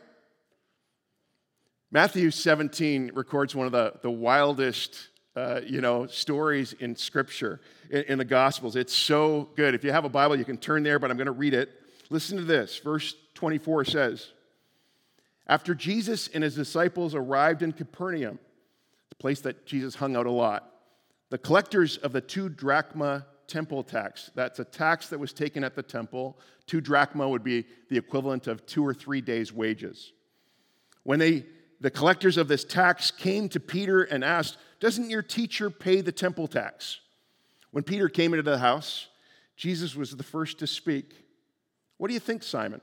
Matthew 1.91 2.31
17 2.31 3.12
records 3.13 3.55
one 3.55 3.65
of 3.65 3.71
the, 3.71 3.93
the 4.01 4.12
wildest 4.12 5.09
uh, 5.35 5.62
you 5.65 5.81
know, 5.81 6.05
stories 6.07 6.73
in 6.73 6.95
Scripture, 6.95 7.59
in, 7.89 8.03
in 8.03 8.17
the 8.17 8.25
Gospels. 8.25 8.75
It's 8.75 8.93
so 8.93 9.50
good. 9.55 9.73
If 9.73 9.83
you 9.83 9.91
have 9.91 10.05
a 10.05 10.09
Bible, 10.09 10.35
you 10.35 10.45
can 10.45 10.57
turn 10.57 10.83
there, 10.83 11.00
but 11.00 11.09
I'm 11.09 11.17
going 11.17 11.25
to 11.25 11.31
read 11.31 11.53
it. 11.53 11.71
Listen 12.09 12.38
to 12.38 12.43
this. 12.43 12.77
Verse 12.77 13.15
24 13.33 13.85
says, 13.85 14.31
After 15.47 15.73
Jesus 15.73 16.27
and 16.27 16.43
his 16.43 16.55
disciples 16.55 17.15
arrived 17.15 17.63
in 17.63 17.71
Capernaum, 17.71 18.39
the 19.09 19.15
place 19.15 19.41
that 19.41 19.65
Jesus 19.65 19.95
hung 19.95 20.15
out 20.15 20.27
a 20.27 20.31
lot, 20.31 20.69
the 21.29 21.38
collectors 21.38 21.97
of 21.97 22.12
the 22.12 22.21
two 22.21 22.50
drachma 22.50 23.25
temple 23.53 23.83
tax, 23.83 24.31
that's 24.33 24.57
a 24.57 24.65
tax 24.65 25.10
that 25.10 25.19
was 25.19 25.31
taken 25.31 25.63
at 25.63 25.75
the 25.75 25.83
temple, 25.83 26.39
two 26.65 26.81
drachma 26.81 27.29
would 27.29 27.43
be 27.43 27.65
the 27.89 27.98
equivalent 27.98 28.48
of 28.48 28.65
two 28.65 28.86
or 28.86 28.93
three 28.93 29.22
days' 29.22 29.53
wages. 29.53 30.12
When 31.03 31.19
they 31.19 31.45
the 31.79 31.91
collectors 31.91 32.38
of 32.38 32.48
this 32.48 32.63
tax 32.63 33.12
came 33.12 33.50
to 33.50 33.60
Peter 33.60 34.03
and 34.03 34.24
asked, 34.24 34.57
Doesn't 34.79 35.10
your 35.10 35.22
teacher 35.22 35.69
pay 35.69 36.00
the 36.00 36.13
temple 36.13 36.48
tax? 36.48 37.01
When 37.72 37.83
Peter 37.83 38.07
came 38.07 38.33
into 38.33 38.50
the 38.50 38.57
house, 38.57 39.07
Jesus 39.57 39.93
was 39.93 40.15
the 40.15 40.24
first 40.24 40.60
to 40.60 40.67
speak. 40.67 41.13
What 41.98 42.07
do 42.07 42.13
you 42.13 42.22
think, 42.22 42.41
Simon? 42.41 42.79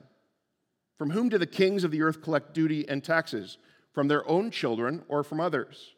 From 0.99 1.09
whom 1.09 1.29
do 1.29 1.39
the 1.39 1.47
kings 1.47 1.83
of 1.83 1.89
the 1.89 2.03
earth 2.03 2.21
collect 2.21 2.53
duty 2.53 2.87
and 2.87 3.03
taxes? 3.03 3.57
From 3.91 4.07
their 4.07 4.27
own 4.29 4.51
children 4.51 5.01
or 5.07 5.23
from 5.23 5.39
others? 5.39 5.95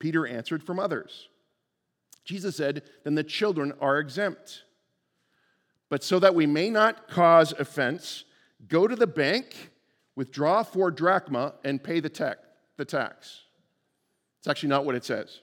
Peter 0.00 0.26
answered, 0.26 0.64
From 0.64 0.80
others. 0.80 1.28
Jesus 2.26 2.56
said, 2.56 2.82
Then 3.04 3.14
the 3.14 3.24
children 3.24 3.72
are 3.80 3.98
exempt. 3.98 4.64
But 5.88 6.04
so 6.04 6.18
that 6.18 6.34
we 6.34 6.44
may 6.46 6.68
not 6.68 7.08
cause 7.08 7.52
offense, 7.52 8.24
go 8.68 8.86
to 8.86 8.96
the 8.96 9.06
bank 9.06 9.70
withdraw 10.16 10.62
four 10.64 10.90
drachma 10.90 11.54
and 11.64 11.82
pay 11.82 12.00
the, 12.00 12.08
tech, 12.08 12.38
the 12.76 12.84
tax. 12.84 13.42
It's 14.40 14.48
actually 14.48 14.70
not 14.70 14.84
what 14.84 14.96
it 14.96 15.04
says. 15.04 15.40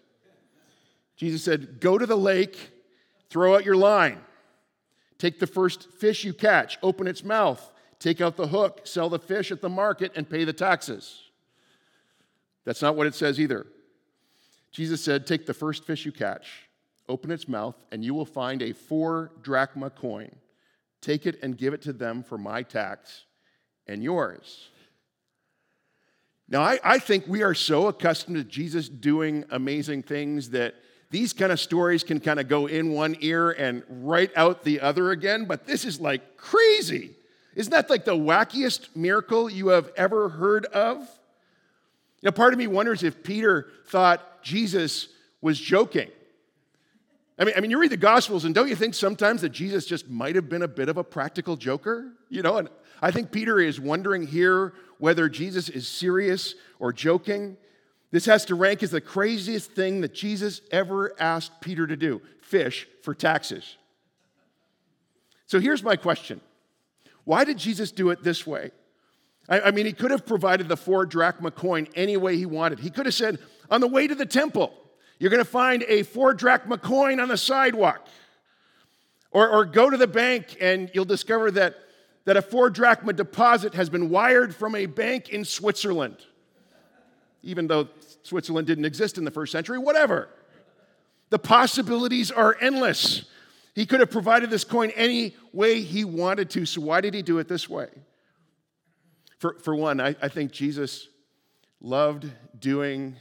Jesus 1.16 1.44
said, 1.44 1.80
Go 1.80 1.98
to 1.98 2.06
the 2.06 2.18
lake, 2.18 2.72
throw 3.30 3.56
out 3.56 3.64
your 3.64 3.78
line. 3.78 4.20
Take 5.18 5.40
the 5.40 5.48
first 5.48 5.90
fish 5.94 6.26
you 6.26 6.34
catch, 6.34 6.78
open 6.84 7.08
its 7.08 7.24
mouth, 7.24 7.72
take 8.00 8.20
out 8.20 8.36
the 8.36 8.48
hook, 8.48 8.82
sell 8.84 9.10
the 9.10 9.20
fish 9.20 9.52
at 9.52 9.62
the 9.62 9.70
market, 9.70 10.12
and 10.16 10.30
pay 10.30 10.44
the 10.44 10.52
taxes. 10.52 11.22
That's 12.66 12.82
not 12.82 12.98
what 12.98 13.08
it 13.08 13.16
says 13.16 13.40
either. 13.40 13.68
Jesus 14.72 15.04
said, 15.04 15.28
Take 15.28 15.46
the 15.46 15.54
first 15.54 15.86
fish 15.86 16.06
you 16.06 16.12
catch, 16.12 16.68
open 17.10 17.32
its 17.32 17.48
mouth, 17.48 17.76
and 17.92 18.04
you 18.04 18.14
will 18.14 18.26
find 18.26 18.62
a 18.62 18.74
four 18.74 19.32
drachma 19.42 19.90
coin. 19.90 20.34
Take 21.02 21.26
it 21.26 21.40
and 21.44 21.58
give 21.58 21.74
it 21.74 21.82
to 21.84 21.94
them 21.94 22.24
for 22.24 22.38
my 22.38 22.64
tax 22.64 23.26
and 23.88 24.04
yours. 24.04 24.70
Now, 26.48 26.62
I, 26.62 26.80
I 26.84 27.00
think 27.00 27.26
we 27.28 27.42
are 27.42 27.54
so 27.54 27.88
accustomed 27.88 28.38
to 28.38 28.44
Jesus 28.44 28.88
doing 28.88 29.44
amazing 29.50 30.04
things 30.04 30.52
that 30.52 30.76
these 31.10 31.34
kind 31.34 31.52
of 31.52 31.60
stories 31.60 32.04
can 32.04 32.20
kind 32.20 32.40
of 32.40 32.48
go 32.48 32.68
in 32.68 32.92
one 32.92 33.16
ear 33.20 33.52
and 33.52 33.84
right 33.88 34.32
out 34.36 34.64
the 34.64 34.82
other 34.82 35.12
again, 35.12 35.46
but 35.46 35.66
this 35.66 35.86
is 35.86 36.00
like 36.00 36.38
crazy. 36.38 37.12
Isn't 37.56 37.72
that 37.72 37.90
like 37.90 38.06
the 38.06 38.16
wackiest 38.16 38.96
miracle 38.96 39.50
you 39.50 39.68
have 39.70 39.92
ever 39.96 40.30
heard 40.30 40.66
of? 40.66 41.08
Know, 42.24 42.32
part 42.32 42.54
of 42.54 42.60
me 42.60 42.68
wonders 42.68 43.04
if 43.04 43.22
Peter 43.22 43.68
thought 43.88 44.42
Jesus 44.44 45.10
was 45.42 45.60
joking. 45.60 46.10
I 47.44 47.46
mean, 47.46 47.56
I 47.58 47.60
mean, 47.60 47.72
you 47.72 47.78
read 47.78 47.92
the 47.92 47.98
Gospels, 47.98 48.46
and 48.46 48.56
don't 48.56 48.70
you 48.70 48.76
think 48.76 48.94
sometimes 48.94 49.42
that 49.42 49.50
Jesus 49.50 49.86
just 49.86 50.08
might 50.08 50.36
have 50.36 50.48
been 50.48 50.62
a 50.62 50.68
bit 50.68 50.88
of 50.88 50.96
a 50.96 51.04
practical 51.04 51.58
joker? 51.58 52.14
You 52.30 52.42
know, 52.42 52.56
and 52.56 52.70
I 53.02 53.12
think 53.12 53.34
Peter 53.34 53.60
is 53.60 53.82
wondering 53.82 54.26
here 54.26 54.74
whether 54.98 55.28
Jesus 55.28 55.68
is 55.68 55.86
serious 55.86 56.56
or 56.80 56.94
joking. 56.94 57.58
This 58.12 58.26
has 58.28 58.46
to 58.46 58.56
rank 58.56 58.82
as 58.82 58.92
the 58.92 59.02
craziest 59.02 59.74
thing 59.74 60.00
that 60.00 60.14
Jesus 60.14 60.62
ever 60.72 61.20
asked 61.20 61.60
Peter 61.60 61.86
to 61.86 61.98
do 61.98 62.22
fish 62.40 62.88
for 63.02 63.14
taxes. 63.14 63.76
So 65.46 65.60
here's 65.60 65.84
my 65.84 65.98
question 65.98 66.40
Why 67.26 67.44
did 67.44 67.58
Jesus 67.58 67.92
do 67.92 68.10
it 68.12 68.24
this 68.24 68.48
way? 68.48 68.72
I, 69.50 69.60
I 69.60 69.72
mean, 69.72 69.86
he 69.86 69.92
could 69.92 70.12
have 70.12 70.26
provided 70.26 70.70
the 70.70 70.78
four 70.78 71.06
drachma 71.06 71.52
coin 71.52 71.90
any 71.94 72.16
way 72.16 72.38
he 72.38 72.46
wanted. 72.46 72.80
He 72.80 72.90
could 72.90 73.06
have 73.06 73.14
said, 73.14 73.38
On 73.70 73.82
the 73.82 73.88
way 73.88 74.08
to 74.08 74.16
the 74.16 74.26
temple, 74.26 74.74
you're 75.24 75.30
going 75.30 75.40
to 75.40 75.50
find 75.50 75.86
a 75.88 76.04
four 76.04 76.34
drachma 76.34 76.78
coin 76.78 77.22
on 77.22 77.30
the 77.30 77.38
sidewalk. 77.38 78.06
Or, 79.32 79.48
or 79.48 79.64
go 79.64 79.90
to 79.90 79.96
the 79.96 80.06
bank 80.06 80.58
and 80.60 80.92
you'll 80.94 81.06
discover 81.06 81.50
that, 81.52 81.78
that 82.26 82.36
a 82.36 82.42
four 82.42 82.70
drachma 82.70 83.14
deposit 83.14 83.74
has 83.74 83.90
been 83.90 84.10
wired 84.10 84.54
from 84.54 84.76
a 84.76 84.86
bank 84.86 85.30
in 85.30 85.46
Switzerland. 85.46 86.18
Even 87.42 87.68
though 87.68 87.88
Switzerland 88.24 88.68
didn't 88.68 88.84
exist 88.84 89.18
in 89.18 89.24
the 89.24 89.32
first 89.32 89.54
century, 89.54 89.78
whatever. 89.78 90.28
The 91.30 91.40
possibilities 91.40 92.30
are 92.30 92.58
endless. 92.60 93.24
He 93.76 93.86
could 93.86 94.02
have 94.02 94.12
provided 94.12 94.50
this 94.50 94.66
coin 94.66 94.92
any 94.94 95.38
way 95.54 95.80
he 95.80 96.04
wanted 96.04 96.50
to, 96.50 96.66
so 96.66 96.82
why 96.82 97.00
did 97.00 97.14
he 97.14 97.22
do 97.22 97.40
it 97.40 97.48
this 97.48 97.70
way? 97.70 97.88
For, 99.40 99.54
for 99.60 99.74
one, 99.74 100.02
I, 100.02 100.18
I 100.22 100.28
think 100.28 100.52
Jesus 100.52 101.08
loved 101.80 102.30
doing 102.60 103.16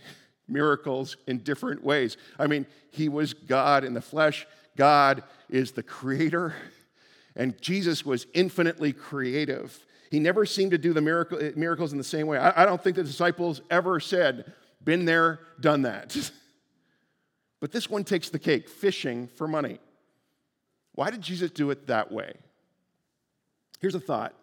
miracles 0.48 1.16
in 1.26 1.38
different 1.38 1.82
ways. 1.82 2.16
I 2.38 2.46
mean, 2.46 2.66
he 2.90 3.08
was 3.08 3.34
God 3.34 3.84
in 3.84 3.94
the 3.94 4.00
flesh, 4.00 4.46
God 4.76 5.22
is 5.48 5.72
the 5.72 5.82
creator, 5.82 6.54
and 7.36 7.60
Jesus 7.60 8.04
was 8.04 8.26
infinitely 8.34 8.92
creative. 8.92 9.78
He 10.10 10.20
never 10.20 10.44
seemed 10.44 10.72
to 10.72 10.78
do 10.78 10.92
the 10.92 11.00
miracle, 11.00 11.40
miracles 11.56 11.92
in 11.92 11.98
the 11.98 12.04
same 12.04 12.26
way. 12.26 12.38
I, 12.38 12.62
I 12.62 12.66
don't 12.66 12.82
think 12.82 12.96
the 12.96 13.04
disciples 13.04 13.62
ever 13.70 13.98
said, 13.98 14.52
Been 14.84 15.04
there, 15.04 15.40
done 15.60 15.82
that. 15.82 16.30
but 17.60 17.72
this 17.72 17.88
one 17.88 18.04
takes 18.04 18.28
the 18.28 18.38
cake 18.38 18.68
fishing 18.68 19.26
for 19.26 19.48
money. 19.48 19.78
Why 20.94 21.10
did 21.10 21.22
Jesus 21.22 21.50
do 21.50 21.70
it 21.70 21.86
that 21.86 22.12
way? 22.12 22.34
Here's 23.80 23.94
a 23.94 24.00
thought 24.00 24.34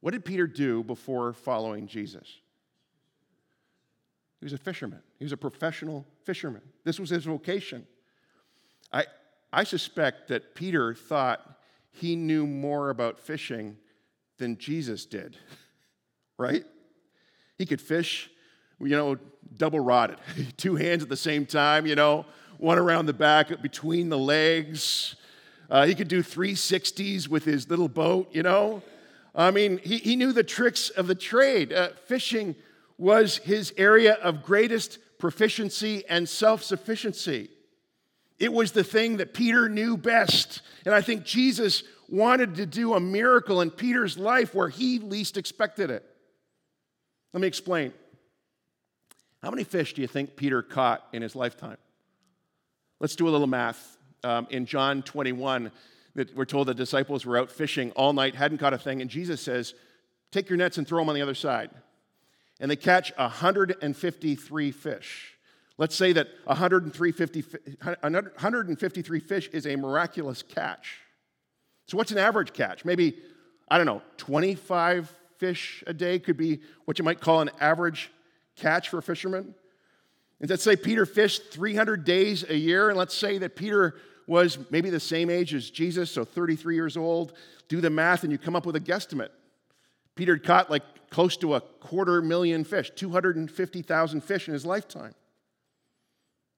What 0.00 0.12
did 0.12 0.24
Peter 0.24 0.46
do 0.46 0.82
before 0.82 1.32
following 1.32 1.86
Jesus? 1.86 2.26
He 4.40 4.44
was 4.44 4.52
a 4.52 4.58
fisherman. 4.58 5.00
He 5.18 5.24
was 5.24 5.32
a 5.32 5.36
professional 5.36 6.06
fisherman. 6.24 6.62
This 6.84 7.00
was 7.00 7.10
his 7.10 7.24
vocation. 7.24 7.86
I, 8.92 9.04
I 9.52 9.64
suspect 9.64 10.28
that 10.28 10.54
Peter 10.54 10.94
thought 10.94 11.58
he 11.90 12.16
knew 12.16 12.46
more 12.46 12.90
about 12.90 13.18
fishing 13.18 13.76
than 14.38 14.58
Jesus 14.58 15.06
did, 15.06 15.38
right? 16.38 16.64
He 17.56 17.64
could 17.64 17.80
fish, 17.80 18.30
you 18.78 18.88
know, 18.88 19.16
double 19.56 19.80
rotted, 19.80 20.18
two 20.56 20.76
hands 20.76 21.02
at 21.02 21.08
the 21.08 21.16
same 21.16 21.46
time, 21.46 21.86
you 21.86 21.94
know, 21.94 22.26
one 22.58 22.78
around 22.78 23.06
the 23.06 23.14
back, 23.14 23.62
between 23.62 24.08
the 24.08 24.18
legs. 24.18 25.16
Uh, 25.70 25.86
he 25.86 25.94
could 25.94 26.08
do 26.08 26.22
360s 26.22 27.28
with 27.28 27.44
his 27.44 27.68
little 27.68 27.88
boat, 27.88 28.28
you 28.32 28.42
know. 28.42 28.82
I 29.34 29.50
mean, 29.50 29.78
he, 29.78 29.98
he 29.98 30.16
knew 30.16 30.32
the 30.32 30.44
tricks 30.44 30.88
of 30.90 31.06
the 31.06 31.14
trade. 31.14 31.72
Uh, 31.72 31.88
fishing 32.06 32.54
was 32.98 33.38
his 33.38 33.72
area 33.76 34.14
of 34.14 34.42
greatest 34.42 34.98
proficiency 35.18 36.04
and 36.08 36.28
self 36.28 36.62
sufficiency. 36.62 37.50
It 38.38 38.52
was 38.52 38.72
the 38.72 38.84
thing 38.84 39.16
that 39.16 39.34
Peter 39.34 39.68
knew 39.68 39.96
best. 39.96 40.60
And 40.84 40.94
I 40.94 41.00
think 41.00 41.24
Jesus 41.24 41.82
wanted 42.08 42.56
to 42.56 42.66
do 42.66 42.94
a 42.94 43.00
miracle 43.00 43.60
in 43.62 43.70
Peter's 43.70 44.18
life 44.18 44.54
where 44.54 44.68
he 44.68 44.98
least 44.98 45.36
expected 45.36 45.90
it. 45.90 46.04
Let 47.32 47.40
me 47.40 47.48
explain. 47.48 47.92
How 49.42 49.50
many 49.50 49.64
fish 49.64 49.94
do 49.94 50.02
you 50.02 50.08
think 50.08 50.36
Peter 50.36 50.62
caught 50.62 51.06
in 51.12 51.22
his 51.22 51.34
lifetime? 51.34 51.78
Let's 53.00 53.16
do 53.16 53.28
a 53.28 53.30
little 53.30 53.46
math. 53.46 53.96
Um, 54.24 54.46
in 54.50 54.66
John 54.66 55.02
21, 55.02 55.70
that 56.14 56.34
we're 56.34 56.46
told 56.46 56.66
the 56.66 56.74
disciples 56.74 57.24
were 57.24 57.38
out 57.38 57.50
fishing 57.50 57.92
all 57.92 58.12
night, 58.12 58.34
hadn't 58.34 58.58
caught 58.58 58.72
a 58.72 58.78
thing, 58.78 59.00
and 59.02 59.10
Jesus 59.10 59.40
says, 59.40 59.74
Take 60.32 60.48
your 60.48 60.56
nets 60.56 60.78
and 60.78 60.88
throw 60.88 61.00
them 61.00 61.08
on 61.08 61.14
the 61.14 61.22
other 61.22 61.34
side 61.34 61.70
and 62.60 62.70
they 62.70 62.76
catch 62.76 63.12
153 63.16 64.70
fish. 64.70 65.36
Let's 65.78 65.94
say 65.94 66.12
that 66.14 66.28
153 66.44 67.12
fish 69.20 69.48
is 69.48 69.66
a 69.66 69.76
miraculous 69.76 70.42
catch. 70.42 71.00
So, 71.86 71.96
what's 71.96 72.10
an 72.10 72.18
average 72.18 72.52
catch? 72.52 72.84
Maybe, 72.84 73.18
I 73.68 73.76
don't 73.76 73.86
know, 73.86 74.02
25 74.16 75.12
fish 75.38 75.84
a 75.86 75.92
day 75.92 76.18
could 76.18 76.36
be 76.36 76.60
what 76.86 76.98
you 76.98 77.04
might 77.04 77.20
call 77.20 77.40
an 77.40 77.50
average 77.60 78.10
catch 78.56 78.88
for 78.88 78.98
a 78.98 79.02
fisherman. 79.02 79.54
And 80.40 80.50
let's 80.50 80.62
say 80.62 80.76
Peter 80.76 81.06
fished 81.06 81.50
300 81.50 82.04
days 82.04 82.44
a 82.48 82.56
year, 82.56 82.88
and 82.88 82.98
let's 82.98 83.16
say 83.16 83.38
that 83.38 83.56
Peter 83.56 83.96
was 84.26 84.58
maybe 84.70 84.90
the 84.90 85.00
same 85.00 85.30
age 85.30 85.54
as 85.54 85.70
Jesus, 85.70 86.10
so 86.10 86.24
33 86.24 86.74
years 86.74 86.96
old. 86.96 87.34
Do 87.68 87.80
the 87.80 87.90
math, 87.90 88.22
and 88.22 88.32
you 88.32 88.38
come 88.38 88.56
up 88.56 88.66
with 88.66 88.76
a 88.76 88.80
guesstimate. 88.80 89.30
Peter 90.14 90.34
had 90.34 90.44
caught 90.44 90.70
like 90.70 90.82
close 91.10 91.36
to 91.38 91.54
a 91.54 91.60
quarter 91.60 92.20
million 92.22 92.64
fish, 92.64 92.90
250,000 92.94 94.20
fish 94.22 94.48
in 94.48 94.54
his 94.54 94.66
lifetime. 94.66 95.14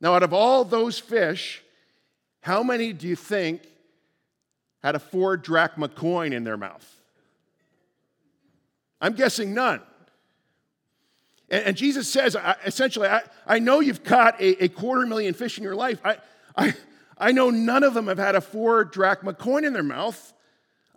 Now, 0.00 0.14
out 0.14 0.23
of 0.23 0.33
all 0.33 0.64
those 0.64 0.99
fish, 0.99 1.62
how 2.40 2.62
many 2.62 2.93
do 2.93 3.09
you 3.09 3.17
think 3.17 3.62
had 4.83 4.95
a 4.95 4.99
four 4.99 5.37
drachma 5.37 5.88
coin 5.88 6.33
in 6.33 6.45
their 6.45 6.57
mouth? 6.57 6.87
I'm 9.00 9.14
guessing 9.14 9.55
none. 9.55 9.81
And, 11.50 11.76
Jesus 11.76 12.07
says, 12.07 12.37
essentially, 12.64 13.09
I, 13.09 13.23
I 13.47 13.59
know 13.59 13.81
you've 13.81 14.05
caught 14.05 14.38
a, 14.38 14.64
a, 14.64 14.69
quarter 14.69 15.07
million 15.07 15.33
fish 15.33 15.57
in 15.57 15.64
your 15.64 15.75
life. 15.75 15.99
I, 16.05 16.19
I, 16.55 16.75
I 17.17 17.33
know 17.33 17.49
none 17.49 17.85
of 17.85 17.95
them 17.95 18.09
have 18.09 18.19
had 18.19 18.35
a 18.35 18.43
four 18.43 18.85
drachma 18.85 19.33
coin 19.33 19.64
in 19.64 19.73
their 19.73 19.83
mouth. 19.83 20.35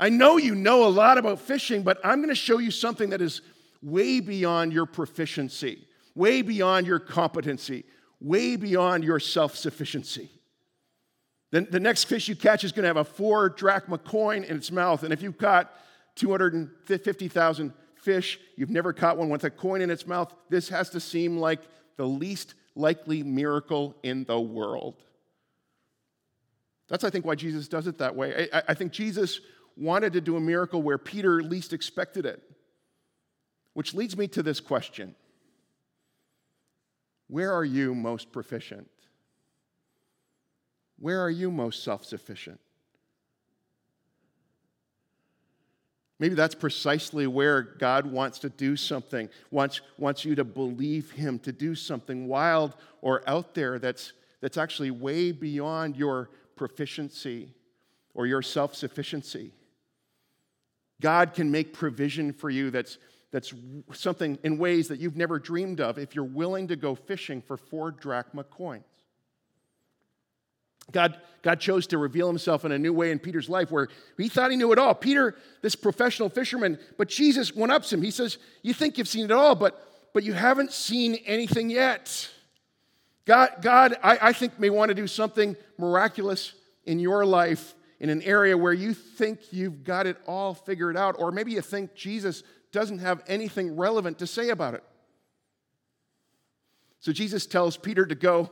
I 0.02 0.10
know 0.10 0.38
you 0.38 0.56
know 0.56 0.88
a 0.88 0.90
lot 0.90 1.20
about 1.20 1.40
fishing, 1.40 1.84
but 1.84 2.00
I'm 2.04 2.18
going 2.18 2.30
to 2.30 2.36
show 2.36 2.58
you 2.58 2.72
something 2.72 3.12
that 3.12 3.22
is 3.22 3.42
way 3.84 4.20
beyond 4.20 4.74
your 4.74 4.88
proficiency, 4.88 5.88
way 6.16 6.42
beyond 6.42 6.88
your 6.88 6.98
competency, 6.98 7.86
way 8.20 8.56
beyond 8.56 9.04
your 9.04 9.20
self 9.20 9.56
sufficiency. 9.56 10.32
Then 11.52 11.68
the 11.70 11.80
next 11.80 12.06
fish 12.06 12.28
you 12.28 12.36
catch 12.36 12.64
is 12.64 12.72
going 12.72 12.84
to 12.84 12.88
have 12.88 12.98
a 12.98 13.04
four 13.04 13.48
drachma 13.50 14.00
coin 14.00 14.44
in 14.44 14.58
its 14.58 14.72
mouth. 14.72 15.04
And 15.04 15.14
if 15.14 15.22
you've 15.22 15.38
caught 15.38 15.72
250,000 16.16 17.74
fish, 17.96 18.40
you've 18.56 18.72
never 18.72 18.94
caught 18.94 19.18
one 19.18 19.30
with 19.30 19.44
a 19.44 19.52
coin 19.52 19.82
in 19.82 19.92
its 19.92 20.08
mouth, 20.08 20.34
this 20.50 20.70
has 20.70 20.90
to 20.92 21.00
seem 21.00 21.38
like 21.38 21.60
the 21.98 22.08
least 22.08 22.56
likely 22.74 23.22
miracle 23.22 23.96
in 24.02 24.24
the 24.24 24.40
world. 24.40 24.96
That's, 26.88 27.04
I 27.04 27.12
think, 27.12 27.24
why 27.26 27.36
Jesus 27.36 27.68
does 27.68 27.86
it 27.86 28.00
that 28.00 28.16
way. 28.16 28.50
I, 28.52 28.64
I 28.70 28.74
think 28.74 28.92
Jesus 28.92 29.40
wanted 29.82 30.14
to 30.14 30.22
do 30.22 30.38
a 30.38 30.40
miracle 30.40 30.82
where 30.82 30.98
Peter 30.98 31.42
least 31.42 31.74
expected 31.74 32.26
it. 32.26 32.42
Which 33.74 33.94
leads 33.94 34.16
me 34.16 34.28
to 34.30 34.44
this 34.44 34.60
question 34.60 35.16
Where 37.28 37.52
are 37.52 37.66
you 37.66 37.96
most 37.96 38.32
proficient? 38.32 38.90
Where 41.00 41.22
are 41.22 41.30
you 41.30 41.50
most 41.50 41.84
self 41.84 42.06
sufficient? 42.06 42.60
Maybe 46.20 46.36
that's 46.36 46.54
precisely 46.54 47.26
where 47.26 47.64
God 47.64 48.06
wants 48.06 48.38
to 48.40 48.50
do 48.50 48.76
something, 48.76 49.28
wants, 49.50 49.82
wants 49.98 50.24
you 50.24 50.36
to 50.36 50.44
believe 50.44 51.10
Him 51.10 51.40
to 51.40 51.52
do 51.52 51.74
something 51.74 52.28
wild 52.28 52.76
or 53.02 53.28
out 53.28 53.56
there 53.56 53.80
that's, 53.80 54.14
that's 54.40 54.56
actually 54.56 54.92
way 54.92 55.32
beyond 55.32 55.98
your 55.98 56.30
proficiency 56.56 57.56
or 58.14 58.28
your 58.28 58.44
self 58.44 58.76
sufficiency. 58.76 59.52
God 61.02 61.34
can 61.34 61.52
make 61.52 61.74
provision 61.74 62.32
for 62.32 62.50
you 62.50 62.72
that's, 62.72 62.98
that's 63.32 63.54
something 63.94 64.38
in 64.44 64.58
ways 64.58 64.88
that 64.88 65.00
you've 65.00 65.18
never 65.18 65.40
dreamed 65.40 65.82
of 65.82 65.98
if 65.98 66.16
you're 66.16 66.24
willing 66.24 66.70
to 66.70 66.76
go 66.76 66.96
fishing 66.96 67.42
for 67.42 67.58
four 67.58 67.92
drachma 67.92 68.44
coins. 68.44 68.86
God, 70.92 71.18
God 71.42 71.60
chose 71.60 71.88
to 71.88 71.98
reveal 71.98 72.28
himself 72.28 72.66
in 72.66 72.72
a 72.72 72.80
new 72.80 72.94
way 72.94 73.12
in 73.12 73.20
Peter's 73.20 73.50
life 73.50 73.72
where 73.72 73.88
he 74.18 74.30
thought 74.30 74.52
he 74.52 74.58
knew 74.58 74.72
it 74.72 74.80
all. 74.80 74.94
Peter, 74.94 75.36
this 75.62 75.76
professional 75.76 76.30
fisherman, 76.30 76.78
but 76.98 77.08
Jesus 77.08 77.56
one 77.56 77.72
ups 77.72 77.92
him. 77.92 78.02
He 78.02 78.12
says, 78.12 78.38
You 78.62 78.74
think 78.74 78.98
you've 78.98 79.08
seen 79.08 79.26
it 79.26 79.32
all, 79.32 79.56
but, 79.56 79.82
but 80.14 80.24
you 80.24 80.34
haven't 80.34 80.72
seen 80.72 81.16
anything 81.26 81.70
yet. 81.70 82.30
God, 83.26 83.50
God 83.62 83.96
I, 84.04 84.18
I 84.22 84.34
think, 84.34 84.60
may 84.60 84.70
want 84.70 84.90
to 84.90 84.96
do 84.96 85.08
something 85.08 85.56
miraculous 85.78 86.54
in 86.86 87.00
your 87.00 87.26
life 87.26 87.74
in 88.02 88.10
an 88.10 88.24
area 88.24 88.58
where 88.58 88.74
you 88.74 88.96
think 88.96 89.54
you've 89.54 89.84
got 89.84 90.08
it 90.08 90.18
all 90.26 90.56
figured 90.56 90.98
out, 90.98 91.16
or 91.20 91.32
maybe 91.32 91.52
you 91.52 91.62
think 91.62 91.94
Jesus 91.94 92.42
doesn't 92.72 92.98
have 92.98 93.22
anything 93.28 93.78
relevant 93.78 94.18
to 94.18 94.26
say 94.26 94.50
about 94.50 94.74
it. 94.74 94.84
So 97.00 97.12
Jesus 97.12 97.46
tells 97.46 97.78
Peter 97.78 98.08
to 98.08 98.16
go 98.16 98.50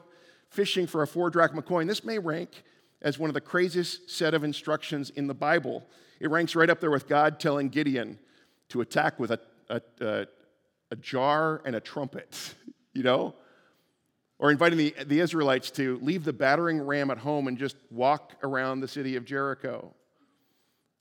fishing 0.51 0.85
for 0.85 1.01
a 1.01 1.07
four 1.07 1.31
drachma 1.31 1.63
coin. 1.63 1.87
This 1.87 2.03
may 2.03 2.19
rank 2.19 2.63
as 3.01 3.17
one 3.17 3.27
of 3.27 3.33
the 3.33 3.41
craziest 3.41 4.11
set 4.11 4.35
of 4.35 4.43
instructions 4.43 5.09
in 5.09 5.25
the 5.25 5.33
Bible. 5.33 5.83
It 6.19 6.29
ranks 6.29 6.55
right 6.55 6.69
up 6.69 6.79
there 6.79 6.91
with 6.91 7.07
God 7.07 7.39
telling 7.39 7.69
Gideon 7.69 8.19
to 8.69 8.81
attack 8.81 9.19
with 9.19 9.31
a, 9.31 9.39
a, 9.67 9.81
a, 9.99 10.27
a 10.91 10.95
jar 10.95 11.63
and 11.65 11.75
a 11.75 11.79
trumpet, 11.79 12.53
you 12.93 13.01
know? 13.01 13.33
Or 14.39 14.49
inviting 14.49 14.77
the, 14.77 14.95
the 15.05 15.19
Israelites 15.19 15.69
to 15.71 15.99
leave 16.01 16.23
the 16.23 16.33
battering 16.33 16.81
ram 16.81 17.11
at 17.11 17.17
home 17.17 17.47
and 17.47 17.57
just 17.57 17.75
walk 17.91 18.35
around 18.41 18.79
the 18.79 18.87
city 18.87 19.17
of 19.17 19.25
Jericho. 19.25 19.93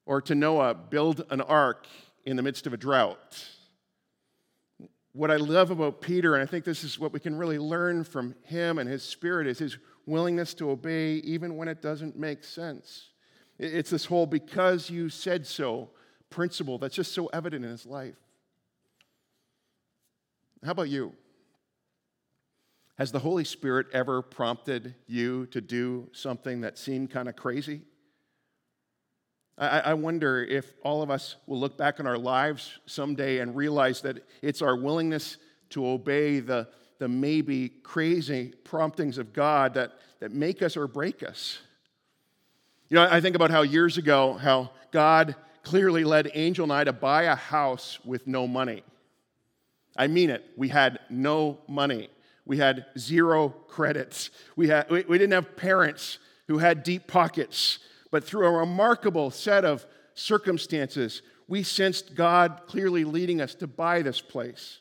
Or 0.07 0.21
to 0.23 0.35
Noah, 0.35 0.75
build 0.75 1.25
an 1.31 1.41
ark 1.41 1.87
in 2.25 2.37
the 2.37 2.43
midst 2.43 2.67
of 2.67 2.73
a 2.73 2.77
drought. 2.77 3.49
What 5.13 5.31
I 5.31 5.37
love 5.37 5.71
about 5.71 6.01
Peter, 6.01 6.35
and 6.35 6.43
I 6.43 6.47
think 6.47 6.65
this 6.65 6.83
is 6.83 6.99
what 6.99 7.13
we 7.13 7.21
can 7.21 7.37
really 7.37 7.59
learn 7.59 8.05
from 8.05 8.35
him 8.43 8.79
and 8.79 8.89
his 8.89 9.03
spirit, 9.03 9.47
is 9.47 9.59
his 9.59 9.79
willingness 10.05 10.55
to 10.55 10.71
obey 10.71 11.15
even 11.15 11.57
when 11.57 11.69
it 11.69 11.81
doesn't 11.81 12.19
make 12.19 12.43
sense. 12.43 13.11
It's 13.59 13.91
this 13.91 14.05
whole 14.05 14.27
because 14.27 14.91
you 14.91 15.09
said 15.09 15.47
so 15.47 15.91
principle 16.31 16.79
that's 16.79 16.95
just 16.95 17.13
so 17.13 17.27
evident 17.27 17.65
in 17.65 17.71
his 17.71 17.87
life. 17.87 18.17
How 20.65 20.73
about 20.73 20.89
you? 20.89 21.13
Has 22.99 23.13
the 23.13 23.21
Holy 23.21 23.45
Spirit 23.45 23.87
ever 23.93 24.23
prompted 24.23 24.93
you 25.07 25.47
to 25.47 25.61
do 25.61 26.09
something 26.13 26.63
that 26.63 26.77
seemed 26.77 27.11
kind 27.13 27.29
of 27.29 27.37
crazy? 27.37 27.83
I, 29.57 29.81
I, 29.81 29.95
wonder 29.95 30.43
if 30.43 30.75
all 30.83 31.03
of 31.03 31.11
us 31.11 31.37
will 31.47 31.61
look 31.61 31.77
back 31.79 32.01
on 32.01 32.09
our 32.09 32.19
lives 32.19 32.79
someday 32.87 33.39
and 33.39 33.55
realize 33.55 34.01
that 34.03 34.25
it's 34.43 34.63
our 34.63 34.77
willingness 34.77 35.37
to 35.71 35.87
obey 35.87 36.41
the, 36.41 36.69
the 36.99 37.09
maybe 37.09 37.69
crazy 37.69 38.53
promptings 38.65 39.19
of 39.19 39.33
God 39.33 39.75
that, 39.75 39.93
that 40.19 40.33
make 40.33 40.61
us 40.61 40.77
or 40.77 40.89
break 40.89 41.23
us. 41.23 41.59
You 42.89 42.97
know, 42.97 43.09
I 43.09 43.21
think 43.21 43.37
about 43.37 43.51
how 43.51 43.63
years 43.63 43.97
ago, 43.97 44.35
how 44.35 44.71
God 44.91 45.37
clearly 45.63 46.03
led 46.03 46.31
Angel 46.35 46.65
and 46.65 46.73
I 46.73 46.83
to 46.85 46.93
buy 46.93 47.25
a 47.25 47.37
house 47.37 47.99
with 48.05 48.27
no 48.27 48.49
money. 48.49 48.83
I 49.97 50.07
mean 50.09 50.31
it. 50.31 50.45
We 50.57 50.69
had 50.69 50.99
no 51.11 51.59
money. 51.69 52.11
We 52.49 52.57
had 52.57 52.87
zero 52.99 53.51
credits. 53.51 54.31
We, 54.57 54.69
had, 54.69 54.91
we, 54.91 55.03
we 55.03 55.19
didn't 55.19 55.35
have 55.35 55.55
parents 55.55 56.19
who 56.49 56.59
had 56.59 56.83
deep 56.83 57.07
pockets. 57.07 57.79
But 58.11 58.25
through 58.25 58.47
a 58.47 58.51
remarkable 58.51 59.31
set 59.31 59.67
of 59.67 59.87
circumstances, 60.15 61.21
we 61.47 61.63
sensed 61.63 62.15
God 62.15 62.63
clearly 62.67 63.05
leading 63.05 63.43
us 63.43 63.55
to 63.57 63.67
buy 63.67 64.01
this 64.01 64.23
place. 64.23 64.79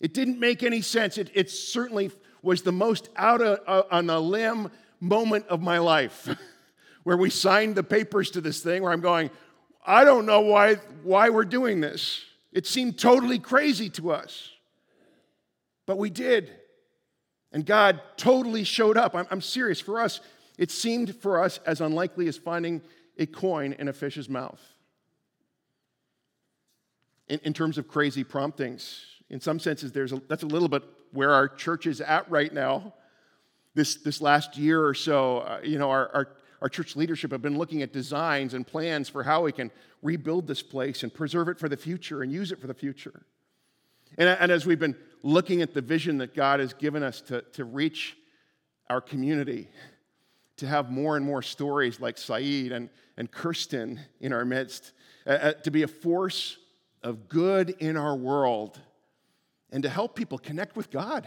It 0.00 0.14
didn't 0.14 0.40
make 0.40 0.62
any 0.62 0.80
sense. 0.80 1.18
It, 1.18 1.30
it 1.34 1.50
certainly 1.50 2.10
was 2.42 2.62
the 2.62 2.72
most 2.72 3.10
out 3.14 3.42
of, 3.42 3.60
uh, 3.66 3.82
on 3.90 4.08
a 4.08 4.18
limb 4.18 4.70
moment 4.98 5.46
of 5.48 5.60
my 5.60 5.78
life 5.78 6.28
where 7.02 7.18
we 7.18 7.28
signed 7.28 7.74
the 7.74 7.84
papers 7.84 8.30
to 8.30 8.40
this 8.40 8.62
thing 8.62 8.82
where 8.82 8.90
I'm 8.90 9.02
going, 9.02 9.30
I 9.86 10.04
don't 10.04 10.24
know 10.24 10.40
why, 10.40 10.76
why 11.02 11.28
we're 11.28 11.44
doing 11.44 11.82
this. 11.82 12.24
It 12.52 12.66
seemed 12.66 12.98
totally 12.98 13.38
crazy 13.38 13.90
to 13.90 14.12
us. 14.12 14.48
But 15.84 15.98
we 15.98 16.08
did. 16.08 16.50
And 17.52 17.66
God 17.66 18.00
totally 18.16 18.64
showed 18.64 18.96
up. 18.96 19.14
I'm, 19.14 19.26
I'm 19.30 19.40
serious. 19.40 19.80
For 19.80 20.00
us, 20.00 20.20
it 20.58 20.70
seemed 20.70 21.14
for 21.16 21.42
us 21.42 21.58
as 21.66 21.80
unlikely 21.80 22.28
as 22.28 22.36
finding 22.36 22.80
a 23.18 23.26
coin 23.26 23.74
in 23.74 23.88
a 23.88 23.92
fish's 23.92 24.28
mouth. 24.28 24.60
In, 27.28 27.40
in 27.44 27.52
terms 27.52 27.78
of 27.78 27.88
crazy 27.88 28.24
promptings, 28.24 29.04
in 29.28 29.40
some 29.40 29.58
senses, 29.58 29.92
there's 29.92 30.12
a, 30.12 30.22
that's 30.28 30.42
a 30.42 30.46
little 30.46 30.68
bit 30.68 30.82
where 31.12 31.32
our 31.32 31.48
church 31.48 31.86
is 31.86 32.00
at 32.00 32.30
right 32.30 32.52
now. 32.52 32.94
This, 33.74 33.96
this 33.96 34.20
last 34.20 34.58
year 34.58 34.84
or 34.84 34.94
so, 34.94 35.38
uh, 35.38 35.60
you 35.62 35.78
know, 35.78 35.90
our, 35.90 36.10
our, 36.14 36.28
our 36.60 36.68
church 36.68 36.96
leadership 36.96 37.32
have 37.32 37.40
been 37.40 37.56
looking 37.56 37.82
at 37.82 37.92
designs 37.92 38.54
and 38.54 38.66
plans 38.66 39.08
for 39.08 39.22
how 39.22 39.42
we 39.42 39.52
can 39.52 39.70
rebuild 40.02 40.46
this 40.46 40.62
place 40.62 41.02
and 41.02 41.12
preserve 41.12 41.48
it 41.48 41.58
for 41.58 41.68
the 41.68 41.76
future 41.76 42.22
and 42.22 42.30
use 42.30 42.52
it 42.52 42.60
for 42.60 42.66
the 42.66 42.74
future. 42.74 43.24
And, 44.18 44.28
and 44.28 44.52
as 44.52 44.66
we've 44.66 44.78
been 44.78 44.96
looking 45.22 45.62
at 45.62 45.74
the 45.74 45.80
vision 45.80 46.18
that 46.18 46.34
God 46.34 46.60
has 46.60 46.72
given 46.74 47.02
us 47.02 47.20
to, 47.22 47.42
to 47.52 47.64
reach 47.64 48.16
our 48.90 49.00
community, 49.00 49.68
to 50.56 50.66
have 50.66 50.90
more 50.90 51.16
and 51.16 51.24
more 51.24 51.42
stories 51.42 52.00
like 52.00 52.18
Saeed 52.18 52.72
and, 52.72 52.90
and 53.16 53.30
Kirsten 53.30 54.00
in 54.20 54.32
our 54.32 54.44
midst, 54.44 54.92
uh, 55.26 55.30
uh, 55.30 55.52
to 55.52 55.70
be 55.70 55.82
a 55.82 55.88
force 55.88 56.58
of 57.02 57.28
good 57.28 57.70
in 57.78 57.96
our 57.96 58.14
world, 58.14 58.78
and 59.70 59.82
to 59.82 59.88
help 59.88 60.14
people 60.14 60.38
connect 60.38 60.76
with 60.76 60.90
God, 60.90 61.26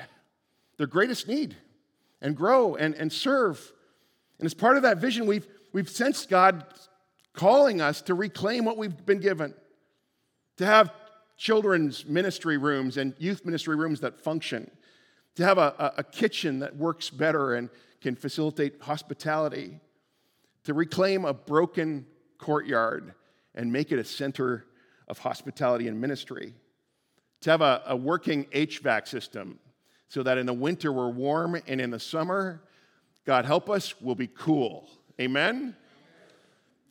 their 0.77 0.87
greatest 0.87 1.27
need, 1.27 1.55
and 2.21 2.35
grow 2.35 2.75
and, 2.75 2.93
and 2.95 3.11
serve. 3.11 3.73
And 4.39 4.45
as 4.45 4.53
part 4.53 4.77
of 4.77 4.83
that 4.83 4.99
vision, 4.99 5.25
we've, 5.25 5.47
we've 5.73 5.89
sensed 5.89 6.29
God 6.29 6.65
calling 7.33 7.81
us 7.81 8.01
to 8.03 8.13
reclaim 8.13 8.63
what 8.63 8.77
we've 8.77 9.05
been 9.05 9.19
given, 9.19 9.53
to 10.57 10.65
have 10.65 10.91
children's 11.37 12.05
ministry 12.05 12.57
rooms 12.57 12.97
and 12.97 13.13
youth 13.17 13.45
ministry 13.45 13.75
rooms 13.75 13.99
that 14.01 14.19
function, 14.19 14.69
to 15.35 15.43
have 15.43 15.57
a, 15.57 15.93
a, 15.97 16.03
kitchen 16.03 16.59
that 16.59 16.75
works 16.77 17.09
better 17.09 17.55
and 17.55 17.69
can 18.01 18.15
facilitate 18.15 18.81
hospitality, 18.81 19.79
to 20.63 20.73
reclaim 20.73 21.25
a 21.25 21.33
broken 21.33 22.05
courtyard 22.37 23.13
and 23.53 23.71
make 23.71 23.91
it 23.91 23.99
a 23.99 24.03
center 24.03 24.65
of 25.07 25.17
hospitality 25.19 25.87
and 25.87 25.99
ministry, 25.99 26.53
to 27.41 27.49
have 27.49 27.61
a, 27.61 27.81
a 27.87 27.95
working 27.95 28.45
HVAC 28.45 29.07
system 29.07 29.59
so 30.07 30.23
that 30.23 30.37
in 30.37 30.45
the 30.45 30.53
winter 30.53 30.93
we're 30.93 31.09
warm 31.09 31.61
and 31.67 31.81
in 31.81 31.89
the 31.89 31.99
summer, 31.99 32.61
God 33.25 33.45
help 33.45 33.69
us, 33.69 33.99
we'll 33.99 34.15
be 34.15 34.27
cool. 34.27 34.87
Amen? 35.19 35.75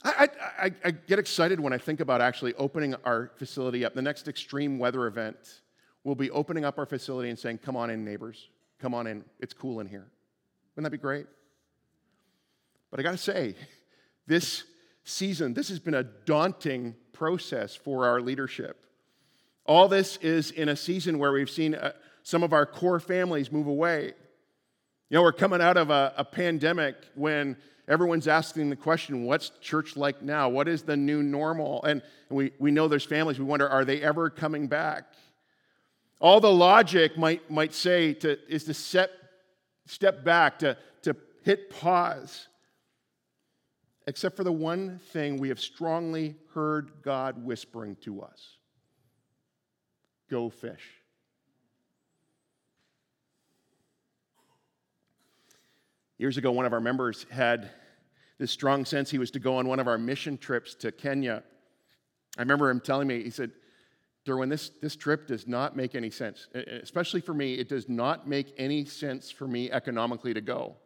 I, 0.05 0.29
I, 0.59 0.71
I, 0.85 0.91
get 0.91 1.19
excited 1.19 1.59
when 1.59 1.73
I 1.73 1.79
think 1.79 2.01
about 2.01 2.21
actually 2.21 2.53
opening 2.55 2.95
our 3.05 3.31
facility 3.37 3.85
up. 3.85 3.95
The 3.95 4.03
next 4.03 4.29
extreme 4.29 4.79
weather 4.79 5.07
event, 5.07 5.63
we'll 6.05 6.15
be 6.15 6.31
opening 6.31 6.65
up 6.65 6.79
our 6.79 6.85
facility 6.85 7.31
and 7.31 7.39
saying, 7.39 7.59
Come 7.59 7.75
on 7.75 7.89
in, 7.89 8.05
neighbors. 8.05 8.49
Come 8.81 8.93
on 8.93 9.07
in. 9.07 9.25
It's 9.41 9.55
cool 9.55 9.81
in 9.81 9.87
here. 9.87 10.07
Wouldn't 10.77 10.85
that 10.85 10.97
be 10.97 11.01
great? 11.01 11.27
But 12.91 13.01
I 13.01 13.03
got 13.03 13.13
to 13.13 13.19
say, 13.19 13.55
this 14.27 14.65
season, 15.05 15.55
this 15.55 15.69
has 15.69 15.79
been 15.79 15.95
a 15.95 16.05
daunting 16.05 16.95
process 17.13 17.75
for 17.75 18.07
our 18.07 18.21
leadership. 18.21 18.85
All 19.65 19.89
this 19.89 20.19
is 20.19 20.51
in 20.51 20.69
a 20.69 20.77
season 20.77 21.19
where 21.19 21.33
we've 21.33 21.49
seen 21.49 21.75
uh, 21.75 21.93
some 22.23 22.43
of 22.43 22.53
our 22.53 22.67
core 22.67 23.01
families 23.01 23.51
move 23.51 23.67
away. 23.67 24.13
You 25.15 25.19
know, 25.21 25.23
we're 25.23 25.33
coming 25.33 25.61
out 25.61 25.77
of 25.77 25.91
a, 25.91 26.13
a 26.17 26.25
pandemic 26.25 26.97
when 27.15 27.57
everyone's 27.87 28.27
asking 28.27 28.69
the 28.69 28.75
question 28.75 29.23
what's 29.23 29.51
church 29.61 29.97
like 29.97 30.23
now? 30.23 30.49
What 30.49 30.67
is 30.67 30.83
the 30.83 30.97
new 30.97 31.23
normal? 31.23 31.85
And 31.85 32.03
we, 32.31 32.51
we 32.59 32.73
know 32.73 32.89
there's 32.89 33.05
families, 33.05 33.39
we 33.39 33.45
wonder, 33.45 33.69
are 33.69 33.85
they 33.85 34.03
ever 34.03 34.29
coming 34.29 34.67
back? 34.67 35.05
All 36.19 36.41
the 36.41 36.51
logic 36.51 37.17
might, 37.17 37.49
might 37.49 37.75
say 37.75 38.13
to, 38.15 38.37
is 38.53 38.65
to 38.65 38.75
set, 38.75 39.13
step 39.87 40.25
back, 40.25 40.59
to, 40.59 40.77
to 41.03 41.15
hit 41.45 41.71
pause, 41.71 42.49
except 44.09 44.37
for 44.37 44.43
the 44.43 44.51
one 44.51 44.99
thing 45.13 45.37
we 45.37 45.51
have 45.51 45.61
strongly 45.61 46.35
heard 46.55 46.91
God 47.05 47.45
whispering 47.45 47.95
to 48.01 48.21
us 48.23 48.57
go 50.29 50.51
fish. 50.51 51.04
Years 56.19 56.37
ago, 56.37 56.53
one 56.53 56.67
of 56.67 56.73
our 56.73 56.81
members 56.81 57.27
had 57.31 57.71
this 58.39 58.51
strong 58.51 58.85
sense 58.85 59.11
he 59.11 59.19
was 59.19 59.31
to 59.33 59.39
go 59.41 59.57
on 59.57 59.67
one 59.67 59.81
of 59.81 59.89
our 59.89 59.99
mission 59.99 60.39
trips 60.39 60.75
to 60.77 60.93
Kenya. 60.93 61.43
I 62.37 62.43
remember 62.43 62.71
him 62.71 62.81
telling 62.81 63.09
me, 63.09 63.23
he 63.23 63.31
said, 63.31 63.51
Durwin, 64.25 64.49
this, 64.49 64.71
this 64.81 64.97
trip 64.97 65.27
does 65.27 65.47
not 65.47 65.77
make 65.77 65.95
any 65.95 66.11
sense. 66.11 66.49
Especially 66.55 67.21
for 67.21 67.35
me, 67.35 67.55
it 67.55 67.69
does 67.69 67.89
not 67.89 68.27
make 68.27 68.55
any 68.57 68.85
sense 68.85 69.31
for 69.31 69.47
me 69.47 69.71
economically 69.71 70.33
to 70.35 70.41
go. 70.41 70.77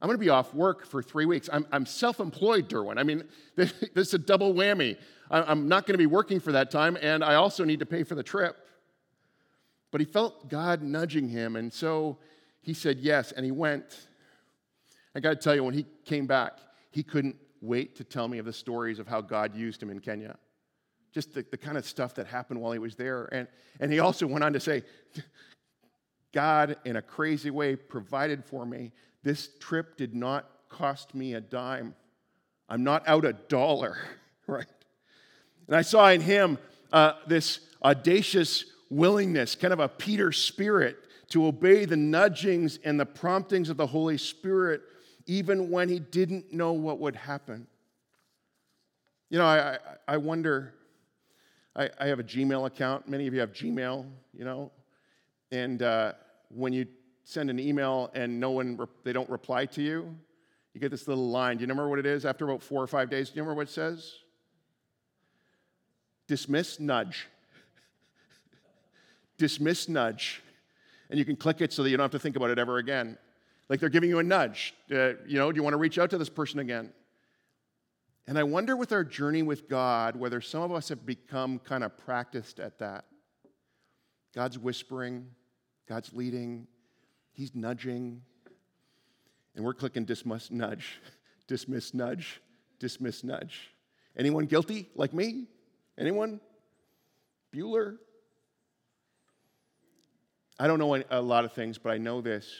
I'm 0.00 0.08
going 0.08 0.18
to 0.18 0.24
be 0.24 0.30
off 0.30 0.52
work 0.52 0.84
for 0.84 1.02
three 1.02 1.24
weeks. 1.24 1.48
I'm, 1.52 1.66
I'm 1.72 1.86
self 1.86 2.20
employed, 2.20 2.68
Durwin. 2.68 2.98
I 2.98 3.02
mean, 3.02 3.24
this, 3.56 3.72
this 3.94 4.08
is 4.08 4.14
a 4.14 4.18
double 4.18 4.52
whammy. 4.52 4.96
I'm 5.30 5.68
not 5.68 5.86
going 5.86 5.94
to 5.94 5.98
be 5.98 6.06
working 6.06 6.38
for 6.38 6.52
that 6.52 6.70
time, 6.70 6.96
and 7.00 7.24
I 7.24 7.34
also 7.34 7.64
need 7.64 7.80
to 7.80 7.86
pay 7.86 8.04
for 8.04 8.14
the 8.14 8.22
trip. 8.22 8.56
But 9.90 10.00
he 10.00 10.04
felt 10.04 10.48
God 10.48 10.82
nudging 10.82 11.28
him, 11.28 11.56
and 11.56 11.72
so 11.72 12.18
he 12.60 12.74
said 12.74 12.98
yes, 12.98 13.32
and 13.32 13.44
he 13.44 13.50
went. 13.50 14.08
I 15.16 15.20
got 15.20 15.30
to 15.30 15.36
tell 15.36 15.54
you, 15.54 15.64
when 15.64 15.72
he 15.72 15.86
came 16.04 16.26
back, 16.26 16.58
he 16.90 17.02
couldn't 17.02 17.36
wait 17.62 17.96
to 17.96 18.04
tell 18.04 18.28
me 18.28 18.36
of 18.36 18.44
the 18.44 18.52
stories 18.52 18.98
of 18.98 19.08
how 19.08 19.22
God 19.22 19.56
used 19.56 19.82
him 19.82 19.88
in 19.88 19.98
Kenya. 19.98 20.36
Just 21.10 21.32
the, 21.32 21.42
the 21.50 21.56
kind 21.56 21.78
of 21.78 21.86
stuff 21.86 22.16
that 22.16 22.26
happened 22.26 22.60
while 22.60 22.72
he 22.72 22.78
was 22.78 22.96
there. 22.96 23.26
And, 23.32 23.48
and 23.80 23.90
he 23.90 23.98
also 23.98 24.26
went 24.26 24.44
on 24.44 24.52
to 24.52 24.60
say, 24.60 24.82
God, 26.34 26.76
in 26.84 26.96
a 26.96 27.02
crazy 27.02 27.48
way, 27.48 27.76
provided 27.76 28.44
for 28.44 28.66
me. 28.66 28.92
This 29.22 29.48
trip 29.58 29.96
did 29.96 30.14
not 30.14 30.50
cost 30.68 31.14
me 31.14 31.32
a 31.32 31.40
dime. 31.40 31.94
I'm 32.68 32.84
not 32.84 33.08
out 33.08 33.24
a 33.24 33.32
dollar, 33.32 33.96
right? 34.46 34.66
And 35.66 35.74
I 35.74 35.80
saw 35.80 36.10
in 36.10 36.20
him 36.20 36.58
uh, 36.92 37.14
this 37.26 37.60
audacious 37.82 38.66
willingness, 38.90 39.54
kind 39.54 39.72
of 39.72 39.80
a 39.80 39.88
Peter 39.88 40.30
spirit, 40.30 40.98
to 41.30 41.46
obey 41.46 41.86
the 41.86 41.96
nudgings 41.96 42.78
and 42.84 43.00
the 43.00 43.06
promptings 43.06 43.70
of 43.70 43.78
the 43.78 43.86
Holy 43.86 44.18
Spirit 44.18 44.82
even 45.26 45.70
when 45.70 45.88
he 45.88 45.98
didn't 45.98 46.52
know 46.52 46.72
what 46.72 46.98
would 47.00 47.16
happen. 47.16 47.66
You 49.28 49.38
know, 49.38 49.44
I, 49.44 49.78
I, 50.06 50.16
wonder, 50.16 50.72
I, 51.74 51.90
I 51.98 52.06
have 52.06 52.20
a 52.20 52.24
Gmail 52.24 52.66
account. 52.66 53.08
Many 53.08 53.26
of 53.26 53.34
you 53.34 53.40
have 53.40 53.52
Gmail, 53.52 54.06
you 54.32 54.44
know, 54.44 54.70
and 55.50 55.82
uh, 55.82 56.12
when 56.48 56.72
you 56.72 56.86
send 57.24 57.50
an 57.50 57.58
email 57.58 58.10
and 58.14 58.38
no 58.38 58.50
one, 58.50 58.78
they 59.02 59.12
don't 59.12 59.28
reply 59.28 59.66
to 59.66 59.82
you, 59.82 60.16
you 60.74 60.80
get 60.80 60.90
this 60.90 61.08
little 61.08 61.28
line. 61.28 61.56
Do 61.56 61.62
you 61.62 61.68
remember 61.68 61.88
what 61.88 61.98
it 61.98 62.06
is 62.06 62.24
after 62.24 62.44
about 62.44 62.62
four 62.62 62.82
or 62.82 62.86
five 62.86 63.10
days? 63.10 63.30
Do 63.30 63.36
you 63.36 63.42
remember 63.42 63.56
what 63.58 63.68
it 63.68 63.72
says? 63.72 64.12
Dismiss 66.28 66.78
nudge. 66.78 67.26
Dismiss 69.38 69.88
nudge. 69.88 70.42
And 71.10 71.18
you 71.18 71.24
can 71.24 71.36
click 71.36 71.60
it 71.60 71.72
so 71.72 71.82
that 71.82 71.90
you 71.90 71.96
don't 71.96 72.04
have 72.04 72.10
to 72.12 72.18
think 72.18 72.36
about 72.36 72.50
it 72.50 72.58
ever 72.58 72.78
again. 72.78 73.16
Like 73.68 73.80
they're 73.80 73.88
giving 73.88 74.10
you 74.10 74.18
a 74.18 74.22
nudge. 74.22 74.74
Uh, 74.90 75.14
you 75.26 75.38
know, 75.38 75.50
do 75.50 75.56
you 75.56 75.62
want 75.62 75.74
to 75.74 75.78
reach 75.78 75.98
out 75.98 76.10
to 76.10 76.18
this 76.18 76.28
person 76.28 76.60
again? 76.60 76.92
And 78.28 78.38
I 78.38 78.42
wonder 78.42 78.76
with 78.76 78.92
our 78.92 79.04
journey 79.04 79.42
with 79.42 79.68
God 79.68 80.16
whether 80.16 80.40
some 80.40 80.62
of 80.62 80.72
us 80.72 80.88
have 80.88 81.06
become 81.06 81.58
kind 81.60 81.84
of 81.84 81.96
practiced 81.96 82.58
at 82.60 82.78
that. 82.78 83.04
God's 84.34 84.58
whispering, 84.58 85.28
God's 85.88 86.12
leading, 86.12 86.66
He's 87.32 87.54
nudging, 87.54 88.22
and 89.54 89.64
we're 89.64 89.74
clicking 89.74 90.04
dismiss 90.04 90.50
nudge, 90.50 91.00
dismiss 91.46 91.92
nudge, 91.92 92.40
dismiss 92.78 93.22
nudge. 93.22 93.72
Anyone 94.16 94.46
guilty 94.46 94.88
like 94.94 95.12
me? 95.12 95.46
Anyone? 95.98 96.40
Bueller? 97.54 97.96
I 100.58 100.66
don't 100.66 100.78
know 100.78 101.02
a 101.10 101.20
lot 101.20 101.44
of 101.44 101.52
things, 101.52 101.76
but 101.76 101.90
I 101.90 101.98
know 101.98 102.20
this 102.20 102.50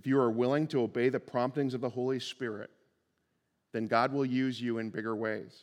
if 0.00 0.06
you 0.06 0.18
are 0.18 0.30
willing 0.30 0.66
to 0.66 0.80
obey 0.80 1.10
the 1.10 1.20
promptings 1.20 1.74
of 1.74 1.82
the 1.82 1.90
Holy 1.90 2.18
Spirit, 2.18 2.70
then 3.74 3.86
God 3.86 4.14
will 4.14 4.24
use 4.24 4.58
you 4.58 4.78
in 4.78 4.88
bigger 4.88 5.14
ways. 5.14 5.60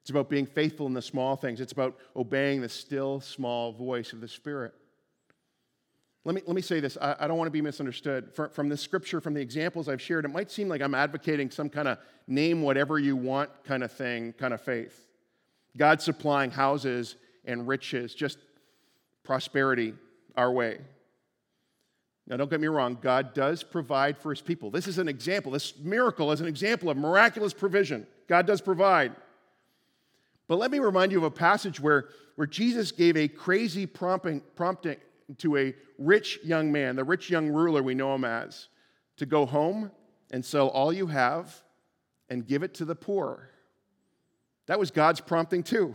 It's 0.00 0.08
about 0.08 0.30
being 0.30 0.46
faithful 0.46 0.86
in 0.86 0.94
the 0.94 1.02
small 1.02 1.36
things, 1.36 1.60
it's 1.60 1.72
about 1.72 1.98
obeying 2.16 2.62
the 2.62 2.70
still 2.70 3.20
small 3.20 3.70
voice 3.70 4.14
of 4.14 4.22
the 4.22 4.28
Spirit. 4.28 4.72
Let 6.24 6.36
me, 6.36 6.40
let 6.46 6.56
me 6.56 6.62
say 6.62 6.80
this. 6.80 6.96
I, 6.98 7.16
I 7.20 7.28
don't 7.28 7.36
want 7.36 7.48
to 7.48 7.52
be 7.52 7.60
misunderstood. 7.60 8.32
From, 8.32 8.48
from 8.48 8.70
the 8.70 8.78
scripture, 8.78 9.20
from 9.20 9.34
the 9.34 9.42
examples 9.42 9.90
I've 9.90 10.00
shared, 10.00 10.24
it 10.24 10.28
might 10.28 10.50
seem 10.50 10.70
like 10.70 10.80
I'm 10.80 10.94
advocating 10.94 11.50
some 11.50 11.68
kind 11.68 11.86
of 11.86 11.98
name 12.26 12.62
whatever 12.62 12.98
you 12.98 13.14
want 13.14 13.50
kind 13.64 13.84
of 13.84 13.92
thing, 13.92 14.32
kind 14.32 14.54
of 14.54 14.62
faith. 14.62 15.06
God 15.76 16.00
supplying 16.00 16.50
houses 16.50 17.16
and 17.44 17.68
riches, 17.68 18.14
just 18.14 18.38
prosperity 19.22 19.92
our 20.34 20.50
way. 20.50 20.78
Now, 22.26 22.38
don't 22.38 22.48
get 22.48 22.60
me 22.60 22.68
wrong, 22.68 22.96
God 23.00 23.34
does 23.34 23.62
provide 23.62 24.16
for 24.16 24.30
his 24.30 24.40
people. 24.40 24.70
This 24.70 24.88
is 24.88 24.98
an 24.98 25.08
example. 25.08 25.52
This 25.52 25.74
miracle 25.78 26.32
is 26.32 26.40
an 26.40 26.46
example 26.46 26.88
of 26.88 26.96
miraculous 26.96 27.52
provision. 27.52 28.06
God 28.28 28.46
does 28.46 28.62
provide. 28.62 29.12
But 30.48 30.58
let 30.58 30.70
me 30.70 30.78
remind 30.78 31.12
you 31.12 31.18
of 31.18 31.24
a 31.24 31.30
passage 31.30 31.80
where, 31.80 32.08
where 32.36 32.46
Jesus 32.46 32.92
gave 32.92 33.16
a 33.16 33.28
crazy 33.28 33.84
prompting, 33.84 34.40
prompting 34.56 34.96
to 35.38 35.56
a 35.56 35.74
rich 35.98 36.38
young 36.42 36.72
man, 36.72 36.96
the 36.96 37.04
rich 37.04 37.28
young 37.28 37.48
ruler 37.48 37.82
we 37.82 37.94
know 37.94 38.14
him 38.14 38.24
as, 38.24 38.68
to 39.18 39.26
go 39.26 39.44
home 39.44 39.90
and 40.30 40.44
sell 40.44 40.68
all 40.68 40.92
you 40.92 41.06
have 41.06 41.62
and 42.30 42.46
give 42.46 42.62
it 42.62 42.74
to 42.74 42.84
the 42.84 42.94
poor. 42.94 43.50
That 44.66 44.78
was 44.78 44.90
God's 44.90 45.20
prompting, 45.20 45.62
too. 45.62 45.94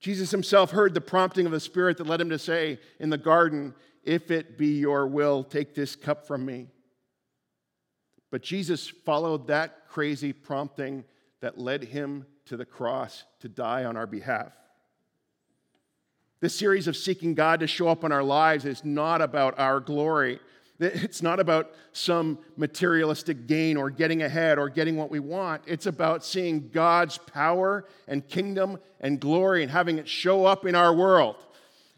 Jesus 0.00 0.30
himself 0.30 0.70
heard 0.70 0.94
the 0.94 1.00
prompting 1.00 1.46
of 1.46 1.52
the 1.52 1.60
Spirit 1.60 1.96
that 1.98 2.06
led 2.06 2.20
him 2.20 2.30
to 2.30 2.38
say 2.38 2.78
in 3.00 3.10
the 3.10 3.18
garden, 3.18 3.74
If 4.08 4.30
it 4.30 4.56
be 4.56 4.78
your 4.78 5.06
will, 5.06 5.44
take 5.44 5.74
this 5.74 5.94
cup 5.94 6.26
from 6.26 6.46
me. 6.46 6.68
But 8.30 8.40
Jesus 8.42 8.88
followed 8.88 9.48
that 9.48 9.86
crazy 9.86 10.32
prompting 10.32 11.04
that 11.42 11.58
led 11.58 11.84
him 11.84 12.24
to 12.46 12.56
the 12.56 12.64
cross 12.64 13.24
to 13.40 13.50
die 13.50 13.84
on 13.84 13.98
our 13.98 14.06
behalf. 14.06 14.52
This 16.40 16.56
series 16.56 16.88
of 16.88 16.96
seeking 16.96 17.34
God 17.34 17.60
to 17.60 17.66
show 17.66 17.88
up 17.88 18.02
in 18.02 18.10
our 18.10 18.22
lives 18.22 18.64
is 18.64 18.82
not 18.82 19.20
about 19.20 19.58
our 19.58 19.78
glory. 19.78 20.40
It's 20.80 21.20
not 21.20 21.38
about 21.38 21.74
some 21.92 22.38
materialistic 22.56 23.46
gain 23.46 23.76
or 23.76 23.90
getting 23.90 24.22
ahead 24.22 24.58
or 24.58 24.70
getting 24.70 24.96
what 24.96 25.10
we 25.10 25.20
want. 25.20 25.64
It's 25.66 25.84
about 25.84 26.24
seeing 26.24 26.70
God's 26.70 27.18
power 27.18 27.84
and 28.06 28.26
kingdom 28.26 28.78
and 29.02 29.20
glory 29.20 29.62
and 29.62 29.70
having 29.70 29.98
it 29.98 30.08
show 30.08 30.46
up 30.46 30.64
in 30.64 30.74
our 30.74 30.94
world. 30.94 31.36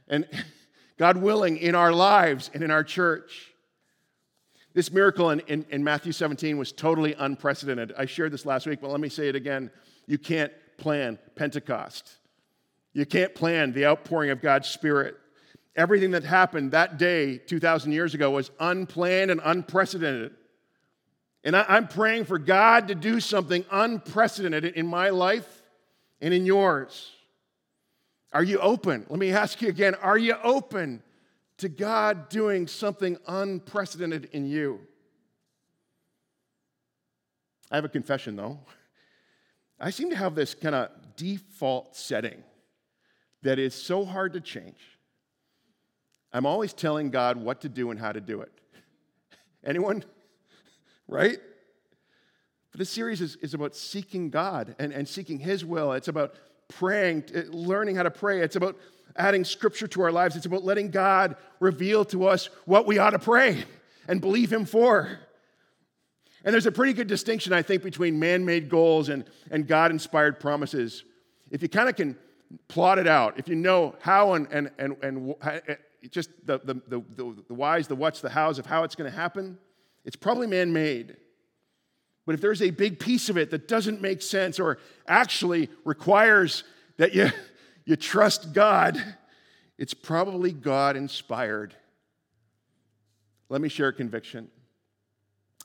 And 0.09 0.27
God 1.01 1.17
willing, 1.17 1.57
in 1.57 1.75
our 1.75 1.95
lives 1.95 2.51
and 2.53 2.63
in 2.63 2.71
our 2.71 2.85
church. 2.85 3.55
This 4.75 4.93
miracle 4.93 5.31
in, 5.31 5.41
in, 5.49 5.65
in, 5.71 5.83
Matthew 5.83 6.13
17 6.13 6.59
was 6.59 6.73
totally 6.73 7.15
unprecedented. 7.15 7.95
I 7.97 8.05
shared 8.05 8.33
this 8.33 8.45
last 8.45 8.67
week, 8.67 8.83
but 8.83 8.91
let 8.91 9.01
me 9.01 9.09
say 9.09 9.31
it 9.31 9.35
again. 9.35 9.71
You 10.07 10.19
can't 10.19 10.53
plan 10.77 11.19
Pentecost. 11.37 12.13
You 12.93 13.07
can't 13.07 13.35
plan 13.35 13.73
the 13.73 13.87
outpouring 13.87 14.29
of 14.29 14.43
God's 14.43 14.69
Spirit. 14.69 15.17
Everything 15.75 16.11
that 16.11 16.23
happened 16.23 16.73
that 16.73 16.99
day 16.99 17.39
2,000 17.39 17.93
years 17.93 18.13
ago 18.13 18.33
was 18.33 18.51
unplanned 18.61 19.31
and 19.31 19.41
unprecedented. 19.43 20.33
And 21.45 21.57
I, 21.57 21.79
am 21.79 21.89
praying 21.89 22.27
for 22.27 22.39
God 22.39 22.89
to 22.89 22.95
do 22.95 23.21
something 23.21 23.65
unprecedented 23.71 24.75
in 24.75 24.87
my 24.87 25.09
life 25.09 25.63
and 26.21 26.35
in 26.35 26.45
yours. 26.45 27.11
Are 28.33 28.45
you 28.45 28.59
open? 28.59 29.07
Let 29.09 29.19
me 29.19 29.33
ask 29.33 29.61
you 29.61 29.69
again 29.69 29.95
are 29.97 30.19
you 30.19 30.37
open 30.43 31.03
to 31.59 31.69
God 31.69 32.29
doing 32.29 32.67
something 32.67 33.17
unprecedented 33.27 34.31
in 34.33 34.47
you? 34.47 34.81
I 37.71 37.77
have 37.77 37.85
a 37.85 37.89
confession 37.89 38.37
though. 38.37 38.61
I 39.79 39.91
seem 39.91 40.11
to 40.11 40.17
have 40.17 40.35
this 40.35 40.55
kind 40.55 40.75
of 40.75 40.91
default 41.17 41.97
setting 41.97 42.43
that 43.43 43.59
is 43.59 43.75
so 43.75 44.05
hard 44.05 44.35
to 44.35 44.41
change. 44.41 44.99
I'm 46.33 46.47
always 46.47 46.73
telling 46.73 47.11
God 47.11 47.37
what 47.37 47.63
to 47.63 47.69
do 47.69 47.91
and 47.91 47.99
how 47.99 48.13
to 48.13 48.21
do 48.21 48.43
it. 48.43 48.53
Anyone? 49.65 50.05
Right? 51.09 51.39
But 52.71 52.79
this 52.79 52.91
series 52.91 53.21
is, 53.21 53.37
is 53.37 53.55
about 53.55 53.75
seeking 53.75 54.31
God 54.31 54.77
and, 54.79 54.93
and 54.93 55.09
seeking 55.09 55.41
His 55.41 55.65
will. 55.65 55.93
It's 55.93 56.09
about 56.09 56.35
praying, 56.71 57.25
learning 57.51 57.97
how 57.97 58.03
to 58.03 58.11
pray. 58.11 58.41
It's 58.41 58.57
about 58.57 58.77
adding 59.17 59.45
scripture 59.45 59.87
to 59.89 60.03
our 60.03 60.13
lives. 60.13 60.37
It's 60.37 60.47
about 60.47 60.65
letting 60.65 60.91
God 60.91 61.37
reveal 61.59 62.05
to 62.07 62.27
us 62.27 62.49
what 62.65 62.87
we 62.87 62.99
ought 62.99 63.11
to 63.11 63.19
pray 63.19 63.65
and 64.09 64.21
believe 64.21 64.53
Him 64.53 64.65
for. 64.65 65.19
And 66.45 66.55
there's 66.55 66.67
a 66.67 66.73
pretty 66.73 66.95
good 66.95 67.07
distinction, 67.07 67.53
I 67.53 67.63
think, 67.63 67.83
between 67.83 68.19
man 68.19 68.45
made 68.45 68.71
goals 68.71 69.09
and, 69.09 69.25
and 69.51 69.67
God 69.67 69.91
inspired 69.91 70.41
promises. 70.41 71.05
If 71.51 71.63
you 71.63 71.69
kind 71.69 71.89
of 71.89 71.97
can 71.97 72.17
plot 72.69 72.99
it 72.99 73.07
out, 73.07 73.39
if 73.39 73.49
you 73.49 73.57
know 73.57 73.95
how 74.01 74.33
and, 74.33 74.49
and, 74.51 74.71
and, 74.79 74.97
and 75.03 75.35
eh, 75.43 75.75
just 76.11 76.31
the, 76.47 76.59
the, 76.65 76.75
the, 76.89 77.37
the 77.47 77.55
whys, 77.55 77.89
the 77.89 77.95
whats, 77.95 78.21
the 78.21 78.31
hows 78.31 78.59
of 78.59 78.65
how 78.65 78.85
it's 78.85 78.95
going 78.95 79.11
to 79.11 79.17
happen, 79.17 79.59
it's 80.05 80.17
probably 80.17 80.47
man 80.47 80.73
made. 80.73 81.17
But 82.27 82.35
if 82.35 82.41
there's 82.41 82.63
a 82.63 82.71
big 82.71 82.99
piece 82.99 83.29
of 83.29 83.37
it 83.37 83.51
that 83.51 83.69
doesn't 83.69 84.01
make 84.01 84.23
sense 84.23 84.61
or 84.61 84.79
actually 85.07 85.69
requires 85.85 86.65
that 86.97 87.15
you, 87.15 87.31
you 87.85 87.97
trust 87.97 88.53
God, 88.53 89.03
it's 89.79 89.95
probably 89.95 90.53
God 90.53 90.97
inspired. 90.97 91.75
Let 93.49 93.61
me 93.61 93.69
share 93.69 93.89
a 93.89 93.93
conviction. 93.93 94.49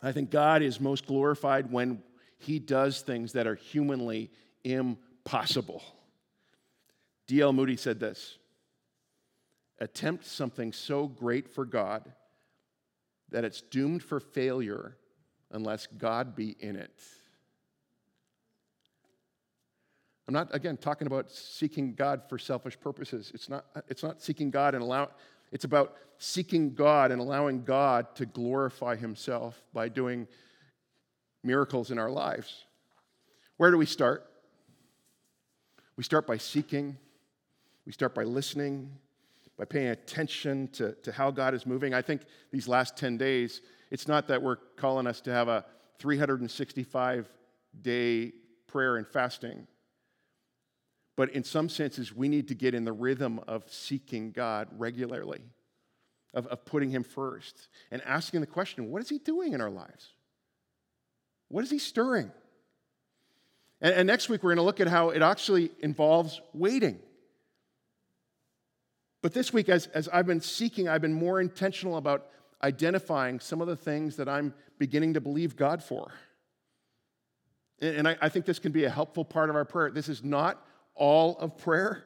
I 0.01 0.11
think 0.11 0.31
God 0.31 0.61
is 0.61 0.79
most 0.79 1.05
glorified 1.05 1.71
when 1.71 2.01
he 2.37 2.59
does 2.59 3.01
things 3.01 3.33
that 3.33 3.47
are 3.47 3.55
humanly 3.55 4.31
impossible. 4.63 5.83
D.L. 7.27 7.53
Moody 7.53 7.77
said 7.77 7.99
this 7.99 8.37
Attempt 9.79 10.25
something 10.25 10.71
so 10.71 11.07
great 11.07 11.49
for 11.49 11.65
God 11.65 12.11
that 13.29 13.43
it's 13.43 13.61
doomed 13.61 14.03
for 14.03 14.19
failure 14.19 14.95
unless 15.51 15.87
God 15.87 16.35
be 16.35 16.55
in 16.59 16.75
it. 16.75 17.01
I'm 20.27 20.33
not, 20.33 20.53
again, 20.55 20.77
talking 20.77 21.05
about 21.05 21.31
seeking 21.31 21.93
God 21.93 22.23
for 22.27 22.39
selfish 22.39 22.79
purposes. 22.79 23.31
It's 23.33 23.47
not, 23.47 23.65
it's 23.87 24.01
not 24.01 24.21
seeking 24.21 24.49
God 24.49 24.73
and 24.73 24.83
allow, 24.83 25.09
it's 25.51 25.65
about 25.65 25.95
seeking 26.17 26.73
God 26.73 27.11
and 27.11 27.21
allowing 27.21 27.63
God 27.63 28.15
to 28.15 28.25
glorify 28.25 28.95
himself 28.95 29.61
by 29.73 29.87
doing 29.87 30.27
miracles 31.43 31.91
in 31.91 31.99
our 31.99 32.09
lives. 32.09 32.65
Where 33.57 33.69
do 33.69 33.77
we 33.77 33.85
start? 33.85 34.25
We 35.95 36.03
start 36.03 36.25
by 36.25 36.37
seeking, 36.37 36.97
we 37.85 37.91
start 37.91 38.15
by 38.15 38.23
listening, 38.23 38.91
by 39.57 39.65
paying 39.65 39.89
attention 39.89 40.67
to, 40.69 40.93
to 41.03 41.11
how 41.11 41.31
God 41.31 41.53
is 41.53 41.65
moving. 41.65 41.93
I 41.93 42.01
think 42.01 42.23
these 42.51 42.67
last 42.67 42.97
10 42.97 43.17
days, 43.17 43.61
it's 43.95 44.09
not 44.09 44.27
that 44.27 44.43
we're 44.43 44.57
calling 44.75 45.07
us 45.07 45.21
to 45.21 45.31
have 45.31 45.47
a 45.47 45.63
365 45.99 47.29
day 47.81 48.33
prayer 48.67 48.97
and 48.97 49.07
fasting. 49.07 49.67
But 51.15 51.29
in 51.29 51.45
some 51.45 51.69
senses, 51.69 52.13
we 52.13 52.27
need 52.27 52.49
to 52.49 52.55
get 52.55 52.73
in 52.73 52.83
the 52.83 52.91
rhythm 52.91 53.39
of 53.47 53.63
seeking 53.71 54.33
God 54.33 54.67
regularly, 54.77 55.39
of, 56.33 56.45
of 56.47 56.65
putting 56.65 56.89
Him 56.89 57.03
first, 57.03 57.69
and 57.89 58.01
asking 58.03 58.41
the 58.41 58.47
question 58.47 58.91
what 58.91 59.01
is 59.01 59.07
He 59.07 59.17
doing 59.17 59.53
in 59.53 59.61
our 59.61 59.69
lives? 59.69 60.09
What 61.47 61.63
is 61.63 61.71
He 61.71 61.79
stirring? 61.79 62.33
And, 63.79 63.93
and 63.93 64.07
next 64.07 64.27
week, 64.27 64.43
we're 64.43 64.55
going 64.55 64.57
to 64.57 64.63
look 64.63 64.81
at 64.81 64.89
how 64.89 65.11
it 65.11 65.21
actually 65.21 65.71
involves 65.79 66.41
waiting. 66.51 66.99
But 69.21 69.33
this 69.33 69.53
week, 69.53 69.69
as, 69.69 69.87
as 69.87 70.09
I've 70.09 70.27
been 70.27 70.41
seeking, 70.41 70.89
I've 70.89 71.01
been 71.01 71.13
more 71.13 71.39
intentional 71.39 71.95
about 71.95 72.25
identifying 72.65 73.39
some 73.39 73.61
of 73.61 73.67
the 73.67 73.75
things 73.75 74.15
that 74.15 74.27
I'm 74.27 74.53
beginning 74.79 75.13
to 75.13 75.21
believe 75.21 75.55
God 75.55 75.83
for. 75.83 76.11
And, 77.79 78.07
I 78.07 78.29
think 78.29 78.45
this 78.45 78.57
can 78.57 78.71
be 78.71 78.85
a 78.85 78.89
helpful 78.89 79.23
part 79.23 79.49
of 79.49 79.55
our 79.55 79.65
prayer. 79.65 79.91
This 79.91 80.09
is 80.09 80.23
not 80.23 80.65
all 80.95 81.37
of 81.37 81.57
prayer, 81.57 82.05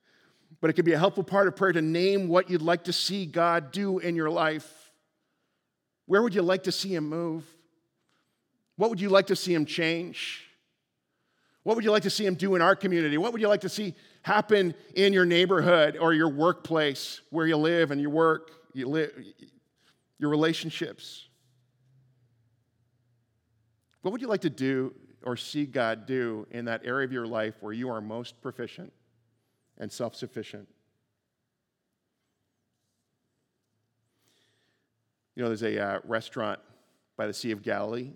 but 0.60 0.70
it 0.70 0.74
can 0.74 0.84
be 0.84 0.92
a 0.92 0.98
helpful 0.98 1.24
part 1.24 1.46
of 1.46 1.56
prayer 1.56 1.72
to 1.72 1.82
name 1.82 2.28
what 2.28 2.48
you'd 2.48 2.62
like 2.62 2.84
to 2.84 2.92
see 2.92 3.26
God 3.26 3.70
do 3.72 3.98
in 3.98 4.16
your 4.16 4.30
life. 4.30 4.90
Where 6.06 6.22
would 6.22 6.34
you 6.34 6.42
like 6.42 6.62
to 6.62 6.72
see 6.72 6.94
Him 6.94 7.08
move? 7.08 7.44
What 8.76 8.90
would 8.90 9.00
you 9.00 9.10
like 9.10 9.26
to 9.26 9.36
see 9.36 9.52
Him 9.52 9.66
change? 9.66 10.44
What 11.64 11.74
would 11.74 11.84
you 11.84 11.90
like 11.90 12.04
to 12.04 12.10
see 12.10 12.24
Him 12.24 12.36
do 12.36 12.54
in 12.54 12.62
our 12.62 12.76
community? 12.76 13.18
What 13.18 13.32
would 13.32 13.42
you 13.42 13.48
like 13.48 13.62
to 13.62 13.68
see 13.68 13.94
happen 14.22 14.72
in 14.94 15.12
your 15.12 15.26
neighborhood 15.26 15.98
or 16.00 16.14
your 16.14 16.30
workplace 16.30 17.20
where 17.30 17.46
you 17.46 17.56
live 17.56 17.90
and 17.90 18.00
you 18.00 18.08
work, 18.08 18.52
you 18.72 18.86
live, 18.86 19.12
your 20.18 20.30
relationships? 20.30 21.28
What 24.02 24.12
would 24.12 24.20
you 24.20 24.28
like 24.28 24.42
to 24.42 24.50
do 24.50 24.94
or 25.22 25.36
see 25.36 25.66
God 25.66 26.06
do 26.06 26.46
in 26.50 26.64
that 26.66 26.82
area 26.84 27.04
of 27.04 27.12
your 27.12 27.26
life 27.26 27.54
where 27.60 27.72
you 27.72 27.90
are 27.90 28.00
most 28.00 28.40
proficient 28.40 28.92
and 29.78 29.90
self 29.90 30.14
sufficient. 30.14 30.68
You 35.34 35.42
know, 35.42 35.48
there's 35.48 35.62
a 35.62 35.80
uh, 35.80 35.98
restaurant 36.04 36.58
by 37.16 37.26
the 37.26 37.34
Sea 37.34 37.52
of 37.52 37.62
Galilee 37.62 38.10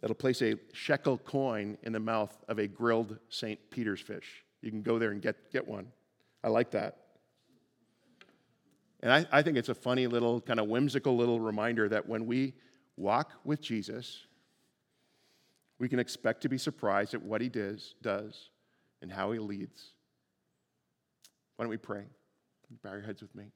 that'll 0.00 0.14
place 0.14 0.42
a 0.42 0.56
shekel 0.72 1.18
coin 1.18 1.78
in 1.82 1.92
the 1.92 2.00
mouth 2.00 2.36
of 2.48 2.58
a 2.58 2.66
grilled 2.66 3.18
St. 3.28 3.58
Peter's 3.70 4.00
fish. 4.00 4.44
You 4.60 4.70
can 4.70 4.82
go 4.82 4.98
there 4.98 5.12
and 5.12 5.22
get, 5.22 5.50
get 5.50 5.66
one. 5.66 5.86
I 6.44 6.48
like 6.48 6.70
that. 6.72 6.98
And 9.02 9.12
I, 9.12 9.26
I 9.32 9.42
think 9.42 9.56
it's 9.56 9.68
a 9.68 9.74
funny 9.74 10.06
little, 10.06 10.40
kind 10.40 10.60
of 10.60 10.68
whimsical 10.68 11.16
little 11.16 11.40
reminder 11.40 11.88
that 11.88 12.08
when 12.08 12.26
we 12.26 12.54
walk 12.96 13.32
with 13.44 13.60
Jesus, 13.60 14.26
we 15.78 15.88
can 15.88 15.98
expect 15.98 16.42
to 16.42 16.48
be 16.48 16.58
surprised 16.58 17.14
at 17.14 17.22
what 17.22 17.40
he 17.40 17.48
does, 17.48 17.94
does 18.02 18.50
and 19.00 19.10
how 19.10 19.32
he 19.32 19.38
leads. 19.38 19.92
Why 21.56 21.64
don't 21.64 21.70
we 21.70 21.78
pray? 21.78 22.04
Bow 22.82 22.92
your 22.92 23.02
heads 23.02 23.22
with 23.22 23.34
me. 23.34 23.46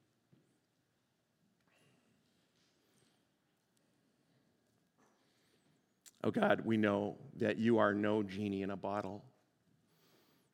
Oh 6.24 6.30
God, 6.30 6.62
we 6.64 6.78
know 6.78 7.16
that 7.38 7.58
you 7.58 7.76
are 7.76 7.92
no 7.92 8.22
genie 8.22 8.62
in 8.62 8.70
a 8.70 8.76
bottle. 8.76 9.22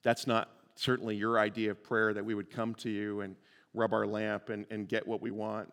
That's 0.02 0.26
not 0.26 0.50
certainly 0.74 1.14
your 1.14 1.38
idea 1.38 1.70
of 1.70 1.84
prayer 1.84 2.12
that 2.12 2.24
we 2.24 2.34
would 2.34 2.50
come 2.50 2.74
to 2.76 2.90
you 2.90 3.20
and 3.20 3.36
rub 3.74 3.92
our 3.92 4.06
lamp 4.06 4.48
and, 4.48 4.66
and 4.70 4.88
get 4.88 5.06
what 5.06 5.22
we 5.22 5.30
want. 5.30 5.72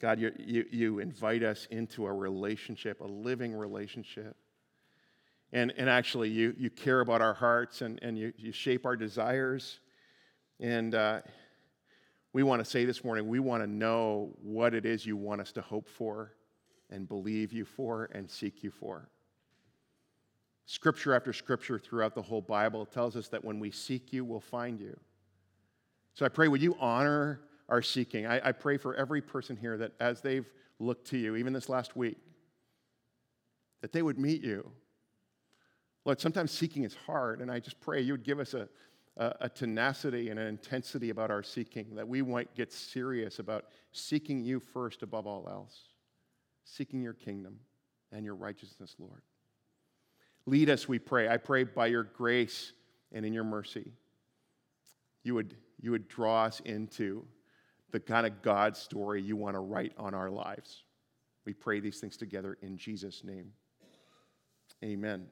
God, 0.00 0.18
you, 0.18 0.32
you, 0.38 0.64
you 0.70 0.98
invite 0.98 1.42
us 1.42 1.66
into 1.70 2.06
a 2.06 2.12
relationship, 2.12 3.00
a 3.00 3.06
living 3.06 3.54
relationship. 3.54 4.36
And, 5.52 5.72
and 5.78 5.88
actually, 5.88 6.30
you, 6.30 6.54
you 6.58 6.68
care 6.68 7.00
about 7.00 7.22
our 7.22 7.32
hearts 7.32 7.80
and, 7.80 7.98
and 8.02 8.18
you, 8.18 8.32
you 8.36 8.52
shape 8.52 8.84
our 8.86 8.96
desires. 8.96 9.80
And 10.60 10.94
uh, 10.94 11.20
we 12.32 12.42
want 12.42 12.62
to 12.62 12.68
say 12.68 12.84
this 12.84 13.04
morning, 13.04 13.28
we 13.28 13.38
want 13.38 13.62
to 13.62 13.66
know 13.68 14.32
what 14.42 14.74
it 14.74 14.84
is 14.84 15.06
you 15.06 15.16
want 15.16 15.40
us 15.40 15.52
to 15.52 15.62
hope 15.62 15.88
for 15.88 16.32
and 16.90 17.08
believe 17.08 17.52
you 17.52 17.64
for 17.64 18.10
and 18.12 18.28
seek 18.28 18.62
you 18.62 18.70
for. 18.70 19.08
Scripture 20.66 21.14
after 21.14 21.32
scripture 21.32 21.78
throughout 21.78 22.14
the 22.14 22.22
whole 22.22 22.40
Bible 22.40 22.86
tells 22.86 23.16
us 23.16 23.28
that 23.28 23.44
when 23.44 23.60
we 23.60 23.70
seek 23.70 24.12
you, 24.12 24.24
we'll 24.24 24.40
find 24.40 24.80
you. 24.80 24.98
So 26.14 26.24
I 26.24 26.28
pray, 26.28 26.48
would 26.48 26.62
you 26.62 26.76
honor 26.80 27.40
our 27.68 27.82
seeking. 27.82 28.26
I, 28.26 28.48
I 28.48 28.52
pray 28.52 28.76
for 28.76 28.94
every 28.94 29.20
person 29.20 29.56
here 29.56 29.76
that 29.78 29.92
as 30.00 30.20
they've 30.20 30.48
looked 30.78 31.08
to 31.08 31.18
you, 31.18 31.36
even 31.36 31.52
this 31.52 31.68
last 31.68 31.96
week, 31.96 32.18
that 33.80 33.92
they 33.92 34.02
would 34.02 34.18
meet 34.18 34.42
you. 34.42 34.70
Lord, 36.04 36.20
sometimes 36.20 36.50
seeking 36.50 36.84
is 36.84 36.94
hard, 37.06 37.40
and 37.40 37.50
I 37.50 37.60
just 37.60 37.80
pray 37.80 38.00
you 38.00 38.12
would 38.12 38.24
give 38.24 38.38
us 38.38 38.52
a, 38.54 38.68
a, 39.16 39.34
a, 39.42 39.48
tenacity 39.48 40.28
and 40.28 40.38
an 40.38 40.46
intensity 40.46 41.10
about 41.10 41.30
our 41.30 41.42
seeking, 41.42 41.94
that 41.94 42.06
we 42.06 42.20
might 42.20 42.54
get 42.54 42.72
serious 42.72 43.38
about 43.38 43.66
seeking 43.92 44.42
you 44.42 44.60
first 44.60 45.02
above 45.02 45.26
all 45.26 45.48
else, 45.50 45.78
seeking 46.64 47.00
your 47.00 47.14
kingdom 47.14 47.58
and 48.12 48.24
your 48.24 48.34
righteousness, 48.34 48.96
Lord. 48.98 49.22
Lead 50.46 50.68
us, 50.68 50.86
we 50.86 50.98
pray. 50.98 51.28
I 51.28 51.38
pray 51.38 51.64
by 51.64 51.86
your 51.86 52.02
grace 52.02 52.72
and 53.12 53.24
in 53.24 53.32
your 53.32 53.44
mercy, 53.44 53.92
you 55.22 55.34
would, 55.34 55.56
you 55.84 55.90
would 55.90 56.08
draw 56.08 56.44
us 56.44 56.60
into 56.64 57.26
the 57.90 58.00
kind 58.00 58.26
of 58.26 58.40
God 58.40 58.74
story 58.74 59.20
you 59.20 59.36
want 59.36 59.54
to 59.54 59.60
write 59.60 59.92
on 59.98 60.14
our 60.14 60.30
lives. 60.30 60.82
We 61.44 61.52
pray 61.52 61.78
these 61.78 62.00
things 62.00 62.16
together 62.16 62.56
in 62.62 62.78
Jesus' 62.78 63.22
name. 63.22 63.52
Amen. 64.82 65.26